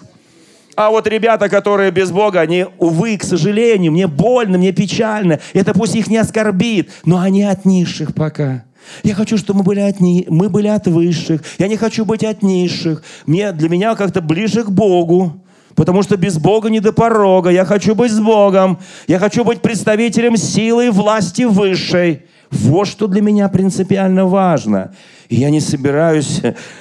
[0.79, 5.41] А вот ребята, которые без Бога, они, увы, к сожалению, мне больно, мне печально.
[5.53, 8.63] Это пусть их не оскорбит, но они от низших пока.
[9.03, 10.25] Я хочу, чтобы мы были от, ни...
[10.29, 11.43] мы были от высших.
[11.59, 13.03] Я не хочу быть от низших.
[13.27, 15.45] Мне, для меня как-то ближе к Богу.
[15.75, 17.51] Потому что без Бога не до порога.
[17.51, 18.79] Я хочу быть с Богом.
[19.09, 22.23] Я хочу быть представителем силы и власти высшей.
[22.51, 24.93] Вот что для меня принципиально важно.
[25.29, 26.41] И я не собираюсь...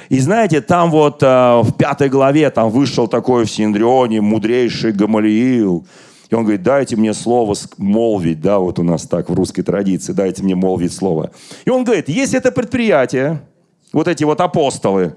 [0.09, 5.85] И знаете, там вот а, в пятой главе там вышел такой в Синдрионе мудрейший Гамалиил.
[6.29, 10.13] И он говорит, дайте мне слово молвить, да, вот у нас так в русской традиции,
[10.13, 11.31] дайте мне молвить слово.
[11.65, 13.41] И он говорит, если это предприятие,
[13.93, 15.15] вот эти вот апостолы,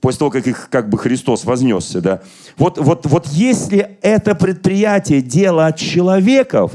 [0.00, 2.22] после того, как их как бы Христос вознесся, да,
[2.56, 6.72] вот, вот, вот если это предприятие дело от человеков,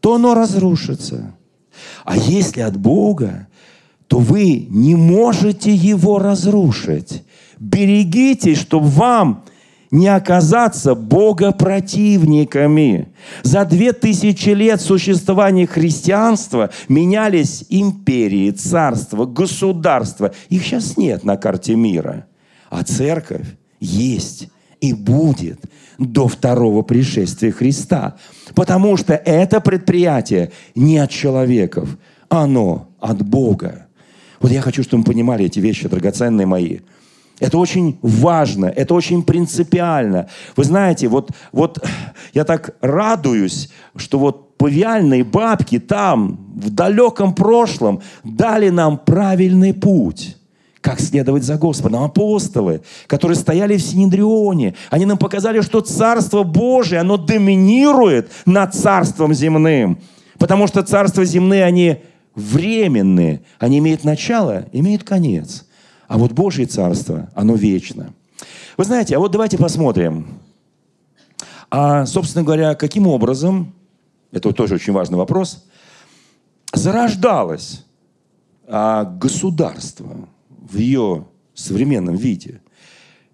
[0.00, 1.34] то оно разрушится.
[2.04, 3.48] А если от Бога,
[4.06, 7.24] то вы не можете его разрушить.
[7.58, 9.44] Берегитесь, чтобы вам
[9.90, 13.08] не оказаться богопротивниками.
[13.42, 20.32] За две тысячи лет существования христианства менялись империи, царства, государства.
[20.48, 22.26] Их сейчас нет на карте мира.
[22.70, 23.46] А церковь
[23.80, 24.48] есть
[24.80, 25.60] и будет
[25.98, 28.16] до второго пришествия Христа.
[28.54, 33.86] Потому что это предприятие не от человеков, оно от Бога.
[34.40, 36.78] Вот я хочу, чтобы мы понимали эти вещи, драгоценные мои.
[37.40, 40.28] Это очень важно, это очень принципиально.
[40.56, 41.84] Вы знаете, вот, вот
[42.34, 50.37] я так радуюсь, что вот павиальные бабки там, в далеком прошлом, дали нам правильный путь
[50.80, 52.02] как следовать за Господом.
[52.02, 59.34] Апостолы, которые стояли в Синедрионе, они нам показали, что Царство Божие, оно доминирует над Царством
[59.34, 59.98] земным.
[60.38, 62.02] Потому что Царство земные, они
[62.34, 63.42] временные.
[63.58, 65.66] Они имеют начало, имеют конец.
[66.06, 68.14] А вот Божье Царство, оно вечно.
[68.76, 70.38] Вы знаете, а вот давайте посмотрим.
[71.70, 73.74] А, собственно говоря, каким образом,
[74.32, 75.66] это тоже очень важный вопрос,
[76.72, 77.84] зарождалось
[78.66, 80.28] а, государство
[80.70, 82.60] в ее современном виде.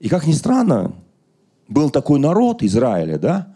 [0.00, 0.92] И как ни странно,
[1.68, 3.54] был такой народ Израиля, да,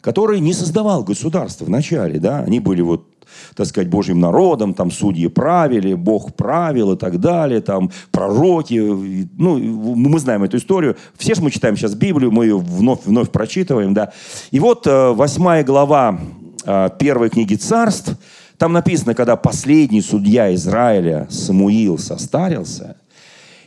[0.00, 3.06] который не создавал государство вначале, да, они были вот
[3.54, 9.58] так сказать, Божьим народом, там судьи правили, Бог правил и так далее, там пророки, ну,
[9.58, 10.96] мы знаем эту историю.
[11.16, 14.12] Все же мы читаем сейчас Библию, мы ее вновь, вновь прочитываем, да.
[14.50, 16.18] И вот э, восьмая глава
[16.64, 18.16] э, первой книги царств,
[18.58, 22.96] там написано, когда последний судья Израиля, Самуил, состарился,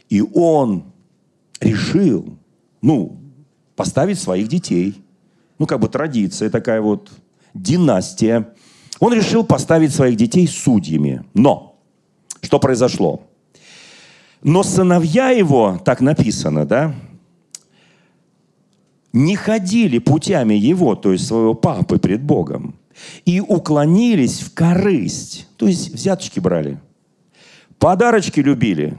[0.10, 0.91] и он
[1.62, 2.38] решил,
[2.82, 3.17] ну,
[3.76, 5.02] поставить своих детей.
[5.58, 7.12] Ну, как бы традиция такая вот,
[7.54, 8.54] династия.
[9.00, 11.24] Он решил поставить своих детей судьями.
[11.34, 11.80] Но
[12.41, 13.24] что произошло?
[14.41, 16.95] Но сыновья его, так написано, да,
[19.12, 22.76] не ходили путями его, то есть своего папы пред Богом,
[23.26, 26.80] и уклонились в корысть, то есть взяточки брали,
[27.80, 28.97] подарочки любили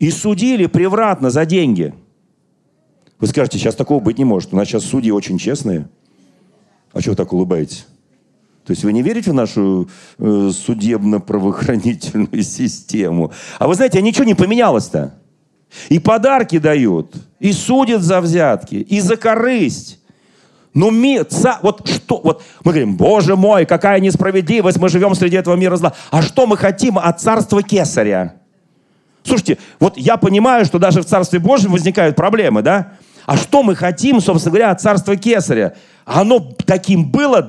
[0.00, 1.94] и судили превратно за деньги.
[3.20, 4.52] Вы скажете, сейчас такого быть не может.
[4.52, 5.88] У нас сейчас судьи очень честные.
[6.92, 7.86] А чего вы так улыбаетесь?
[8.64, 9.88] То есть вы не верите в нашу
[10.18, 13.30] э, судебно-правоохранительную систему.
[13.58, 15.14] А вы знаете, а ничего не поменялось-то.
[15.88, 20.00] И подарки дают, и судят за взятки, и за корысть.
[20.72, 20.90] Ну,
[21.24, 25.76] ца, вот что, вот мы говорим, боже мой, какая несправедливость, мы живем среди этого мира
[25.76, 25.94] зла.
[26.10, 28.39] А что мы хотим от царства кесаря?
[29.30, 32.94] Слушайте, вот я понимаю, что даже в Царстве Божьем возникают проблемы, да?
[33.26, 35.74] А что мы хотим, собственно говоря, от царства Кесаря?
[36.04, 37.40] Оно таким было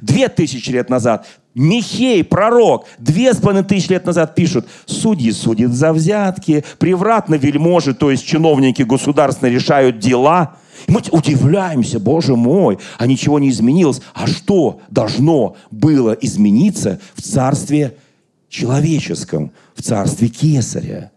[0.00, 1.26] две тысячи лет назад.
[1.54, 7.92] Михей, пророк, две с половиной тысячи лет назад пишут, судьи судят за взятки, превратно вельможи,
[7.92, 10.56] то есть чиновники государственные решают дела.
[10.86, 14.00] И мы удивляемся, боже мой, а ничего не изменилось.
[14.14, 17.98] А что должно было измениться в царстве
[18.48, 21.10] человеческом, в царстве Кесаря?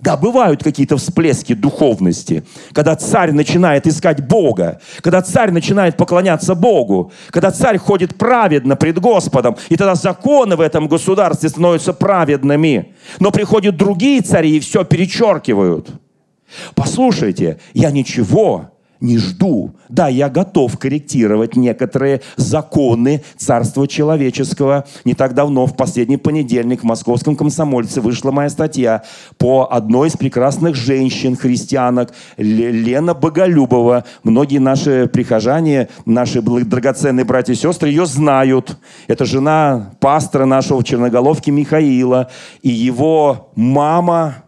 [0.00, 7.12] Да, бывают какие-то всплески духовности, когда царь начинает искать Бога, когда царь начинает поклоняться Богу,
[7.30, 12.94] когда царь ходит праведно пред Господом, и тогда законы в этом государстве становятся праведными.
[13.18, 15.88] Но приходят другие цари и все перечеркивают.
[16.74, 18.70] Послушайте, я ничего
[19.00, 19.72] не жду.
[19.88, 24.84] Да, я готов корректировать некоторые законы Царства Человеческого.
[25.04, 29.02] Не так давно, в последний понедельник, в московском комсомольце вышла моя статья
[29.38, 34.04] по одной из прекрасных женщин, христианок, Лена Боголюбова.
[34.24, 38.76] Многие наши прихожане, наши драгоценные братья и сестры ее знают.
[39.06, 42.30] Это жена пастора нашего в Черноголовке Михаила.
[42.62, 44.44] И его мама,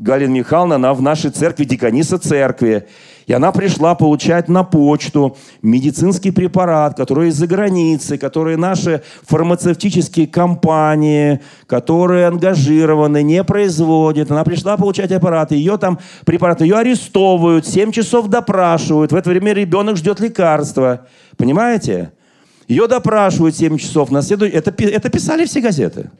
[0.00, 2.88] Галина Михайловна, она в нашей церкви, деканиса церкви.
[3.26, 11.40] И она пришла получать на почту медицинский препарат, который из-за границы, который наши фармацевтические компании,
[11.66, 14.30] которые ангажированы, не производят.
[14.30, 19.12] Она пришла получать аппарат, ее там препарат, ее арестовывают, 7 часов допрашивают.
[19.12, 21.06] В это время ребенок ждет лекарства.
[21.36, 22.12] Понимаете?
[22.68, 24.10] Ее допрашивают 7 часов.
[24.10, 24.54] На следует...
[24.54, 26.10] это, это писали все газеты.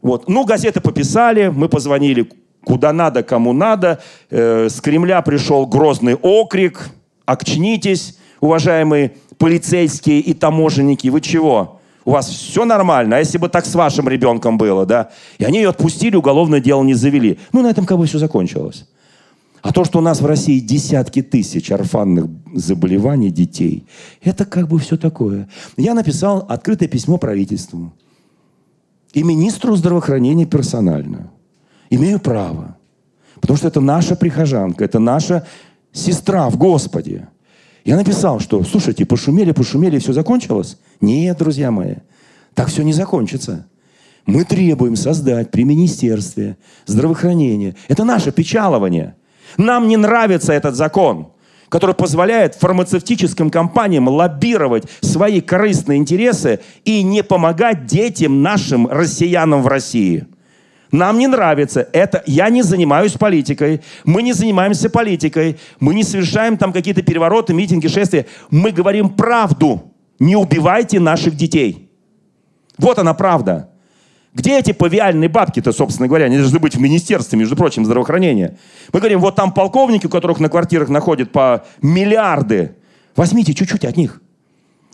[0.00, 0.28] Вот.
[0.28, 2.28] Ну, газеты пописали, мы позвонили
[2.66, 4.00] куда надо, кому надо.
[4.28, 6.90] Э, с Кремля пришел грозный окрик.
[7.24, 11.06] Окчнитесь, уважаемые полицейские и таможенники.
[11.08, 11.80] Вы чего?
[12.04, 13.16] У вас все нормально.
[13.16, 15.10] А если бы так с вашим ребенком было, да?
[15.38, 17.38] И они ее отпустили, уголовное дело не завели.
[17.52, 18.88] Ну, на этом как бы все закончилось.
[19.62, 23.86] А то, что у нас в России десятки тысяч орфанных заболеваний детей,
[24.22, 25.48] это как бы все такое.
[25.76, 27.92] Я написал открытое письмо правительству
[29.12, 31.30] и министру здравоохранения персонально.
[31.90, 32.76] Имею право.
[33.40, 35.46] Потому что это наша прихожанка, это наша
[35.92, 37.28] сестра в Господе.
[37.84, 40.78] Я написал, что, слушайте, пошумели, пошумели, все закончилось?
[41.00, 41.96] Нет, друзья мои,
[42.54, 43.66] так все не закончится.
[44.24, 46.56] Мы требуем создать при Министерстве
[46.86, 47.76] здравоохранения.
[47.86, 49.14] Это наше печалование.
[49.56, 51.28] Нам не нравится этот закон,
[51.68, 59.68] который позволяет фармацевтическим компаниям лоббировать свои корыстные интересы и не помогать детям нашим россиянам в
[59.68, 60.26] России–
[60.92, 62.22] нам не нравится это.
[62.26, 63.80] Я не занимаюсь политикой.
[64.04, 65.58] Мы не занимаемся политикой.
[65.80, 68.26] Мы не совершаем там какие-то перевороты, митинги, шествия.
[68.50, 69.92] Мы говорим правду.
[70.18, 71.90] Не убивайте наших детей.
[72.78, 73.70] Вот она правда.
[74.32, 76.26] Где эти павиальные бабки-то, собственно говоря?
[76.26, 78.58] Они должны быть в Министерстве, между прочим, здравоохранения.
[78.92, 82.76] Мы говорим, вот там полковники, у которых на квартирах находят по миллиарды.
[83.16, 84.20] Возьмите чуть-чуть от них.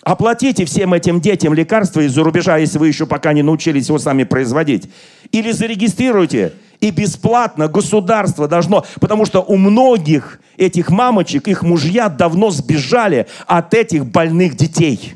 [0.02, 4.24] Оплатите всем этим детям лекарства из-за рубежа, если вы еще пока не научились его сами
[4.24, 4.90] производить.
[5.30, 6.54] Или зарегистрируйте.
[6.80, 13.72] И бесплатно государство должно, потому что у многих этих мамочек, их мужья давно сбежали от
[13.74, 15.14] этих больных детей.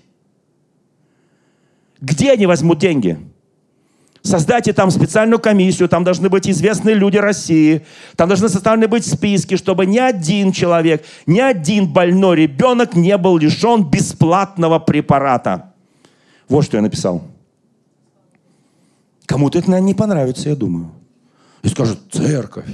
[2.00, 3.18] Где они возьмут деньги?
[4.26, 9.56] Создайте там специальную комиссию, там должны быть известные люди России, там должны составлены быть списки,
[9.56, 15.74] чтобы ни один человек, ни один больной ребенок не был лишен бесплатного препарата.
[16.48, 17.22] Вот что я написал.
[19.26, 20.90] Кому-то это, наверное, не понравится, я думаю.
[21.62, 22.68] И скажут, церковь,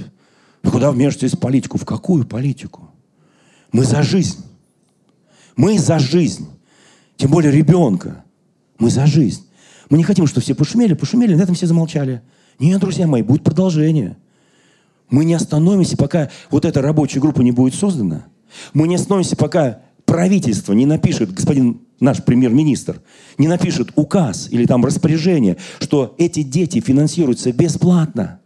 [0.63, 1.77] вы куда вмешиваетесь в политику?
[1.77, 2.89] В какую политику?
[3.71, 4.43] Мы за жизнь.
[5.55, 6.47] Мы за жизнь.
[7.15, 8.23] Тем более ребенка.
[8.79, 9.47] Мы за жизнь.
[9.89, 12.21] Мы не хотим, чтобы все пошумели, пошумели, на этом все замолчали.
[12.59, 14.17] Нет, друзья мои, будет продолжение.
[15.09, 18.25] Мы не остановимся, пока вот эта рабочая группа не будет создана.
[18.73, 23.01] Мы не остановимся, пока правительство не напишет, господин наш премьер-министр,
[23.37, 28.39] не напишет указ или там распоряжение, что эти дети финансируются бесплатно.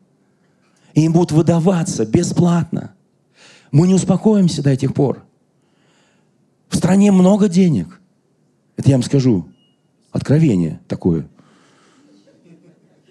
[0.93, 2.93] И им будут выдаваться бесплатно.
[3.71, 5.23] Мы не успокоимся до этих пор.
[6.69, 7.99] В стране много денег.
[8.77, 9.47] Это я вам скажу.
[10.11, 11.27] Откровение такое.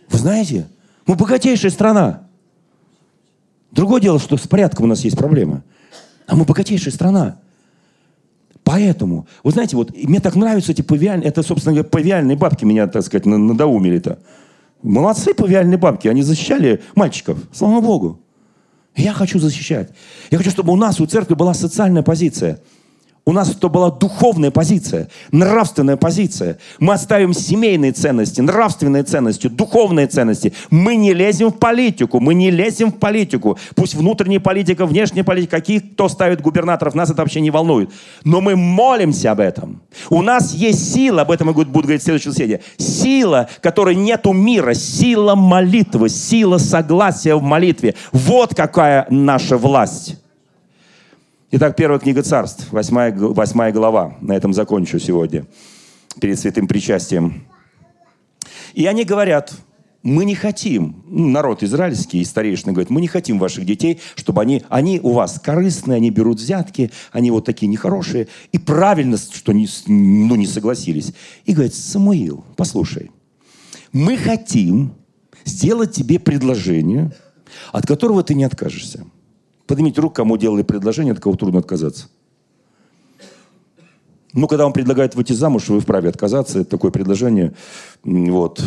[0.09, 0.67] Вы знаете,
[1.07, 2.29] мы богатейшая страна.
[3.71, 5.63] Другое дело, что с порядком у нас есть проблемы.
[6.27, 7.39] А мы богатейшая страна.
[8.65, 12.89] Поэтому, вы знаете, вот мне так нравятся эти павиальные, это, собственно говоря, павиальные бабки меня,
[12.89, 14.19] так сказать, надоумили-то.
[14.83, 18.21] Молодцы павиальные бабки, они защищали мальчиков, слава Богу.
[18.97, 19.91] Я хочу защищать.
[20.31, 22.61] Я хочу, чтобы у нас, у церкви была социальная позиция.
[23.29, 26.59] У нас это была духовная позиция, нравственная позиция.
[26.79, 30.53] Мы оставим семейные ценности, нравственные ценности, духовные ценности.
[30.71, 33.59] Мы не лезем в политику, мы не лезем в политику.
[33.75, 37.91] Пусть внутренняя политика, внешняя политика, какие кто ставит губернаторов, нас это вообще не волнует.
[38.23, 39.83] Но мы молимся об этом.
[40.09, 42.61] У нас есть сила, об этом я буду говорить в следующей серии.
[42.79, 47.97] Сила, которой нету мира, сила молитвы, сила согласия в молитве.
[48.13, 50.15] Вот какая наша власть.
[51.53, 54.17] Итак, первая книга царств, восьмая, восьмая глава.
[54.21, 55.47] На этом закончу сегодня,
[56.21, 57.47] перед святым причастием.
[58.75, 59.53] И они говорят,
[60.03, 64.65] мы не хотим, ну, народ израильский, старейшины говорят, мы не хотим ваших детей, чтобы они,
[64.69, 68.27] они у вас корыстные, они берут взятки, они вот такие нехорошие.
[68.51, 71.13] И правильно, что не, ну, не согласились.
[71.45, 73.13] И говорит, Самуил, послушай,
[73.93, 74.95] мы хотим
[75.45, 77.13] сделать тебе предложение,
[77.71, 79.07] от которого ты не откажешься.
[79.67, 82.07] Поднимите руку, кому делали предложение, от кого трудно отказаться.
[84.33, 86.61] Ну, когда вам предлагают выйти замуж, вы вправе отказаться.
[86.61, 87.55] Это такое предложение,
[88.05, 88.63] вот,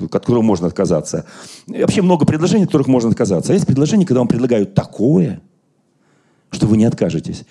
[0.00, 1.26] от которого можно отказаться.
[1.68, 3.52] И вообще много предложений, от которых можно отказаться.
[3.52, 5.40] А есть предложение, когда вам предлагают такое,
[6.50, 7.44] что вы не откажетесь.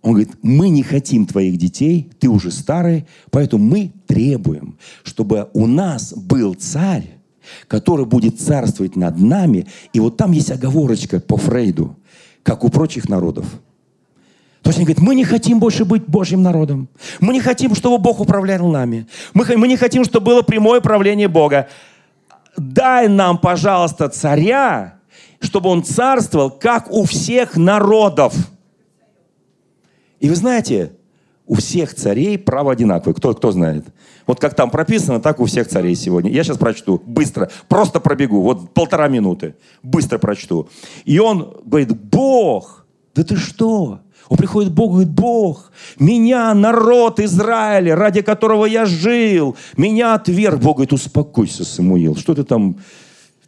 [0.00, 5.66] Он говорит, мы не хотим твоих детей, ты уже старый, поэтому мы требуем, чтобы у
[5.66, 7.18] нас был царь,
[7.68, 9.66] который будет царствовать над нами.
[9.92, 11.96] И вот там есть оговорочка по Фрейду
[12.44, 13.46] как у прочих народов.
[14.62, 16.88] То есть они говорят, мы не хотим больше быть Божьим народом.
[17.20, 19.06] Мы не хотим, чтобы Бог управлял нами.
[19.34, 21.68] Мы, мы не хотим, чтобы было прямое правление Бога.
[22.56, 24.94] Дай нам, пожалуйста, царя,
[25.40, 28.34] чтобы он царствовал, как у всех народов.
[30.20, 30.92] И вы знаете,
[31.46, 33.14] у всех царей право одинаковое.
[33.14, 33.84] Кто, кто знает?
[34.26, 36.30] Вот как там прописано, так у всех царей сегодня.
[36.30, 40.68] Я сейчас прочту, быстро, просто пробегу, вот полтора минуты, быстро прочту.
[41.04, 44.00] И он говорит, Бог, да ты что?
[44.28, 50.14] Он приходит к Богу и говорит, Бог, меня, народ Израиля, ради которого я жил, меня
[50.14, 50.60] отверг.
[50.60, 52.78] Бог говорит, успокойся, Самуил, что ты там,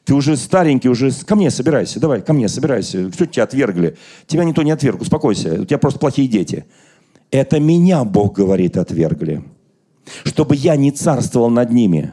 [0.05, 3.11] ты уже старенький, уже ко мне собирайся, давай, ко мне собирайся.
[3.11, 3.97] Что тебя отвергли?
[4.27, 6.67] Тебя никто не отверг, успокойся, у тебя просто плохие дети.
[7.37, 9.43] Это меня, Бог говорит, отвергли
[10.25, 12.13] чтобы я не царствовал над ними.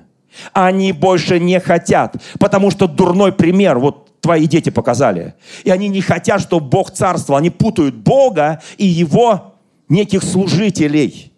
[0.52, 5.36] Они больше не хотят, потому что дурной пример, вот твои дети показали.
[5.64, 7.38] И они не хотят, чтобы Бог царствовал.
[7.38, 9.56] Они путают Бога и Его
[9.90, 11.34] неких служителей.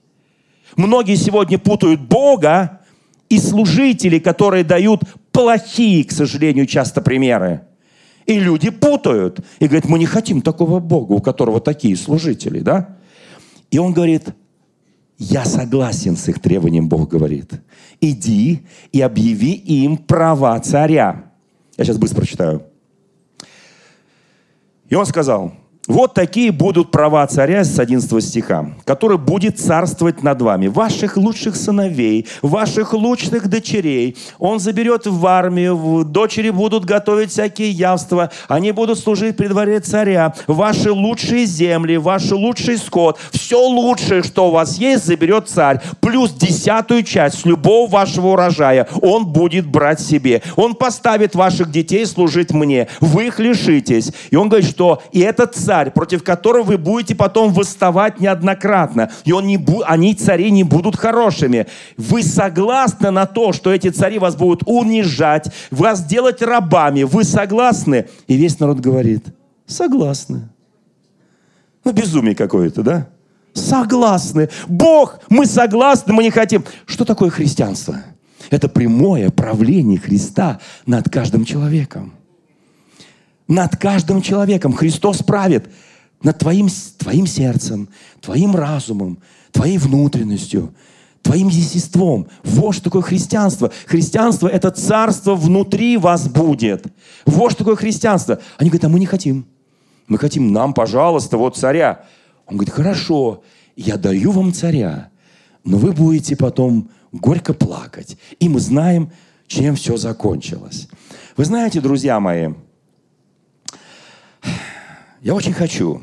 [0.78, 2.82] Многие сегодня путают Бога
[3.28, 7.62] и служителей, которые дают плохие, к сожалению, часто примеры.
[8.28, 9.40] И люди путают.
[9.60, 12.95] И говорят, мы не хотим такого Бога, у которого такие служители, да?
[13.76, 14.30] И он говорит,
[15.18, 17.60] я согласен с их требованием, Бог говорит.
[18.00, 18.62] Иди
[18.94, 21.34] и объяви им права царя.
[21.76, 22.64] Я сейчас быстро прочитаю.
[24.88, 25.54] И он сказал,
[25.88, 31.56] вот такие будут права царя с 11 стиха, который будет царствовать над вами, ваших лучших
[31.56, 34.18] сыновей, ваших лучших дочерей.
[34.40, 40.34] Он заберет в армию, дочери будут готовить всякие явства, они будут служить при дворе царя.
[40.48, 45.82] Ваши лучшие земли, ваш лучший скот, все лучшее, что у вас есть, заберет царь.
[46.00, 50.42] Плюс десятую часть с любого вашего урожая он будет брать себе.
[50.56, 52.88] Он поставит ваших детей служить мне.
[53.02, 54.12] Вы их лишитесь.
[54.32, 59.10] И он говорит, что и этот царь царь, против которого вы будете потом восставать неоднократно.
[59.26, 61.68] И он не бу- они, цари, не будут хорошими.
[61.98, 67.04] Вы согласны на то, что эти цари вас будут унижать, вас делать рабами.
[67.04, 68.06] Вы согласны?
[68.28, 69.26] И весь народ говорит,
[69.68, 70.48] согласны.
[71.84, 73.08] Ну, безумие какое-то, да?
[73.54, 74.50] Согласны.
[74.68, 76.64] Бог, мы согласны, мы не хотим.
[76.86, 77.98] Что такое христианство?
[78.50, 82.14] Это прямое правление Христа над каждым человеком
[83.48, 84.74] над каждым человеком.
[84.74, 85.70] Христос правит
[86.22, 86.68] над твоим,
[86.98, 87.90] твоим сердцем,
[88.22, 89.20] твоим разумом,
[89.52, 90.74] твоей внутренностью,
[91.22, 92.28] твоим естеством.
[92.44, 93.72] Вот что такое христианство.
[93.86, 96.86] Христианство– это царство внутри вас будет.
[97.26, 98.40] Вот что такое христианство.
[98.58, 99.46] Они говорят, а мы не хотим.
[100.08, 102.06] Мы хотим нам, пожалуйста, вот царя.
[102.46, 103.44] Он говорит, хорошо,
[103.76, 105.10] я даю вам царя,
[105.64, 108.18] но вы будете потом горько плакать.
[108.40, 109.12] И мы знаем,
[109.48, 110.88] чем все закончилось.
[111.38, 112.54] Вы знаете, друзья мои,
[115.26, 116.02] я очень хочу,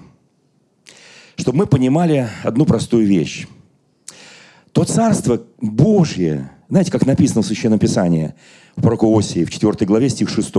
[1.37, 3.47] чтобы мы понимали одну простую вещь.
[4.73, 8.35] То Царство Божье, знаете, как написано в Священном Писании,
[8.75, 10.53] в пророку Осии, в 4 главе, стих 6.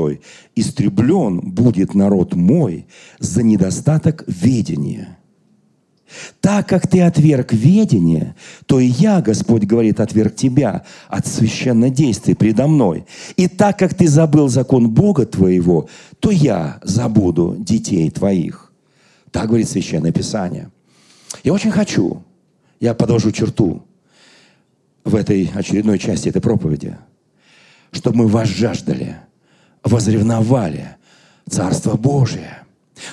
[0.55, 2.88] «Истреблен будет народ мой
[3.20, 5.18] за недостаток ведения».
[6.41, 8.36] Так как ты отверг ведение,
[8.66, 13.05] то и я, Господь говорит, отверг тебя от священнодействия предо мной.
[13.36, 15.88] И так как ты забыл закон Бога твоего,
[16.20, 18.72] то я забуду детей твоих.
[19.32, 20.70] Так говорит Священное Писание.
[21.43, 22.22] Я очень хочу,
[22.80, 23.84] я подвожу черту
[25.03, 26.97] в этой очередной части этой проповеди,
[27.91, 29.18] чтобы мы вас жаждали,
[29.84, 30.95] возревновали
[31.49, 32.59] Царство Божие.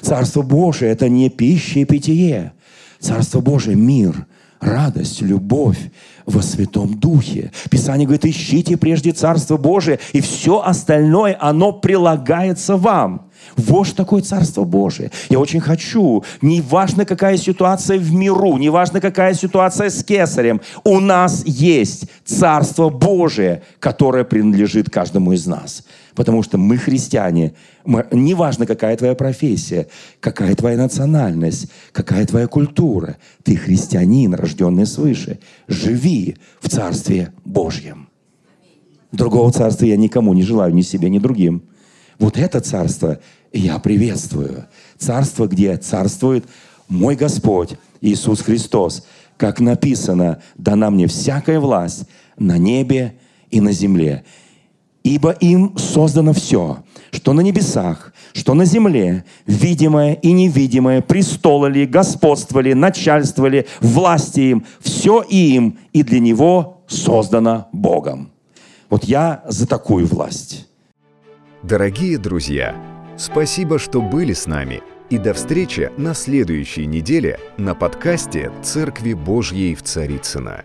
[0.02, 2.52] Царство Божие– это не пища и питье.
[3.00, 4.26] Царство Божие– мир,
[4.60, 5.78] радость, любовь
[6.26, 7.50] во Святом Духе.
[7.70, 13.30] Писание говорит, ищите прежде Царство Божие, и все остальное, оно прилагается вам.
[13.56, 15.10] Вот что такое Царство Божие.
[15.30, 21.42] Я очень хочу, неважно какая ситуация в миру, неважно какая ситуация с кесарем, у нас
[21.46, 25.84] есть Царство Божие, которое принадлежит каждому из нас.
[26.14, 27.54] Потому что мы христиане.
[27.84, 29.86] Мы, неважно, какая твоя профессия,
[30.20, 33.16] какая твоя национальность, какая твоя культура.
[33.42, 35.38] Ты христианин, рожденный свыше.
[35.68, 38.08] Живи в Царстве Божьем.
[39.12, 41.62] Другого царства я никому не желаю, ни себе, ни другим.
[42.18, 43.18] Вот это царство
[43.52, 44.66] я приветствую.
[44.98, 46.44] Царство, где царствует
[46.88, 49.04] мой Господь Иисус Христос.
[49.36, 52.04] Как написано, дана мне всякая власть
[52.36, 53.14] на небе
[53.50, 54.24] и на земле.
[55.02, 61.86] Ибо им создано все, что на небесах, что на земле, видимое и невидимое, престолы ли,
[61.86, 68.30] господство ли, начальство ли, власти им, все им, и для него создано Богом.
[68.90, 70.68] Вот я за такую власть.
[71.62, 72.74] Дорогие друзья,
[73.16, 74.82] спасибо, что были с нами.
[75.10, 80.64] И до встречи на следующей неделе на подкасте «Церкви Божьей в Царицына.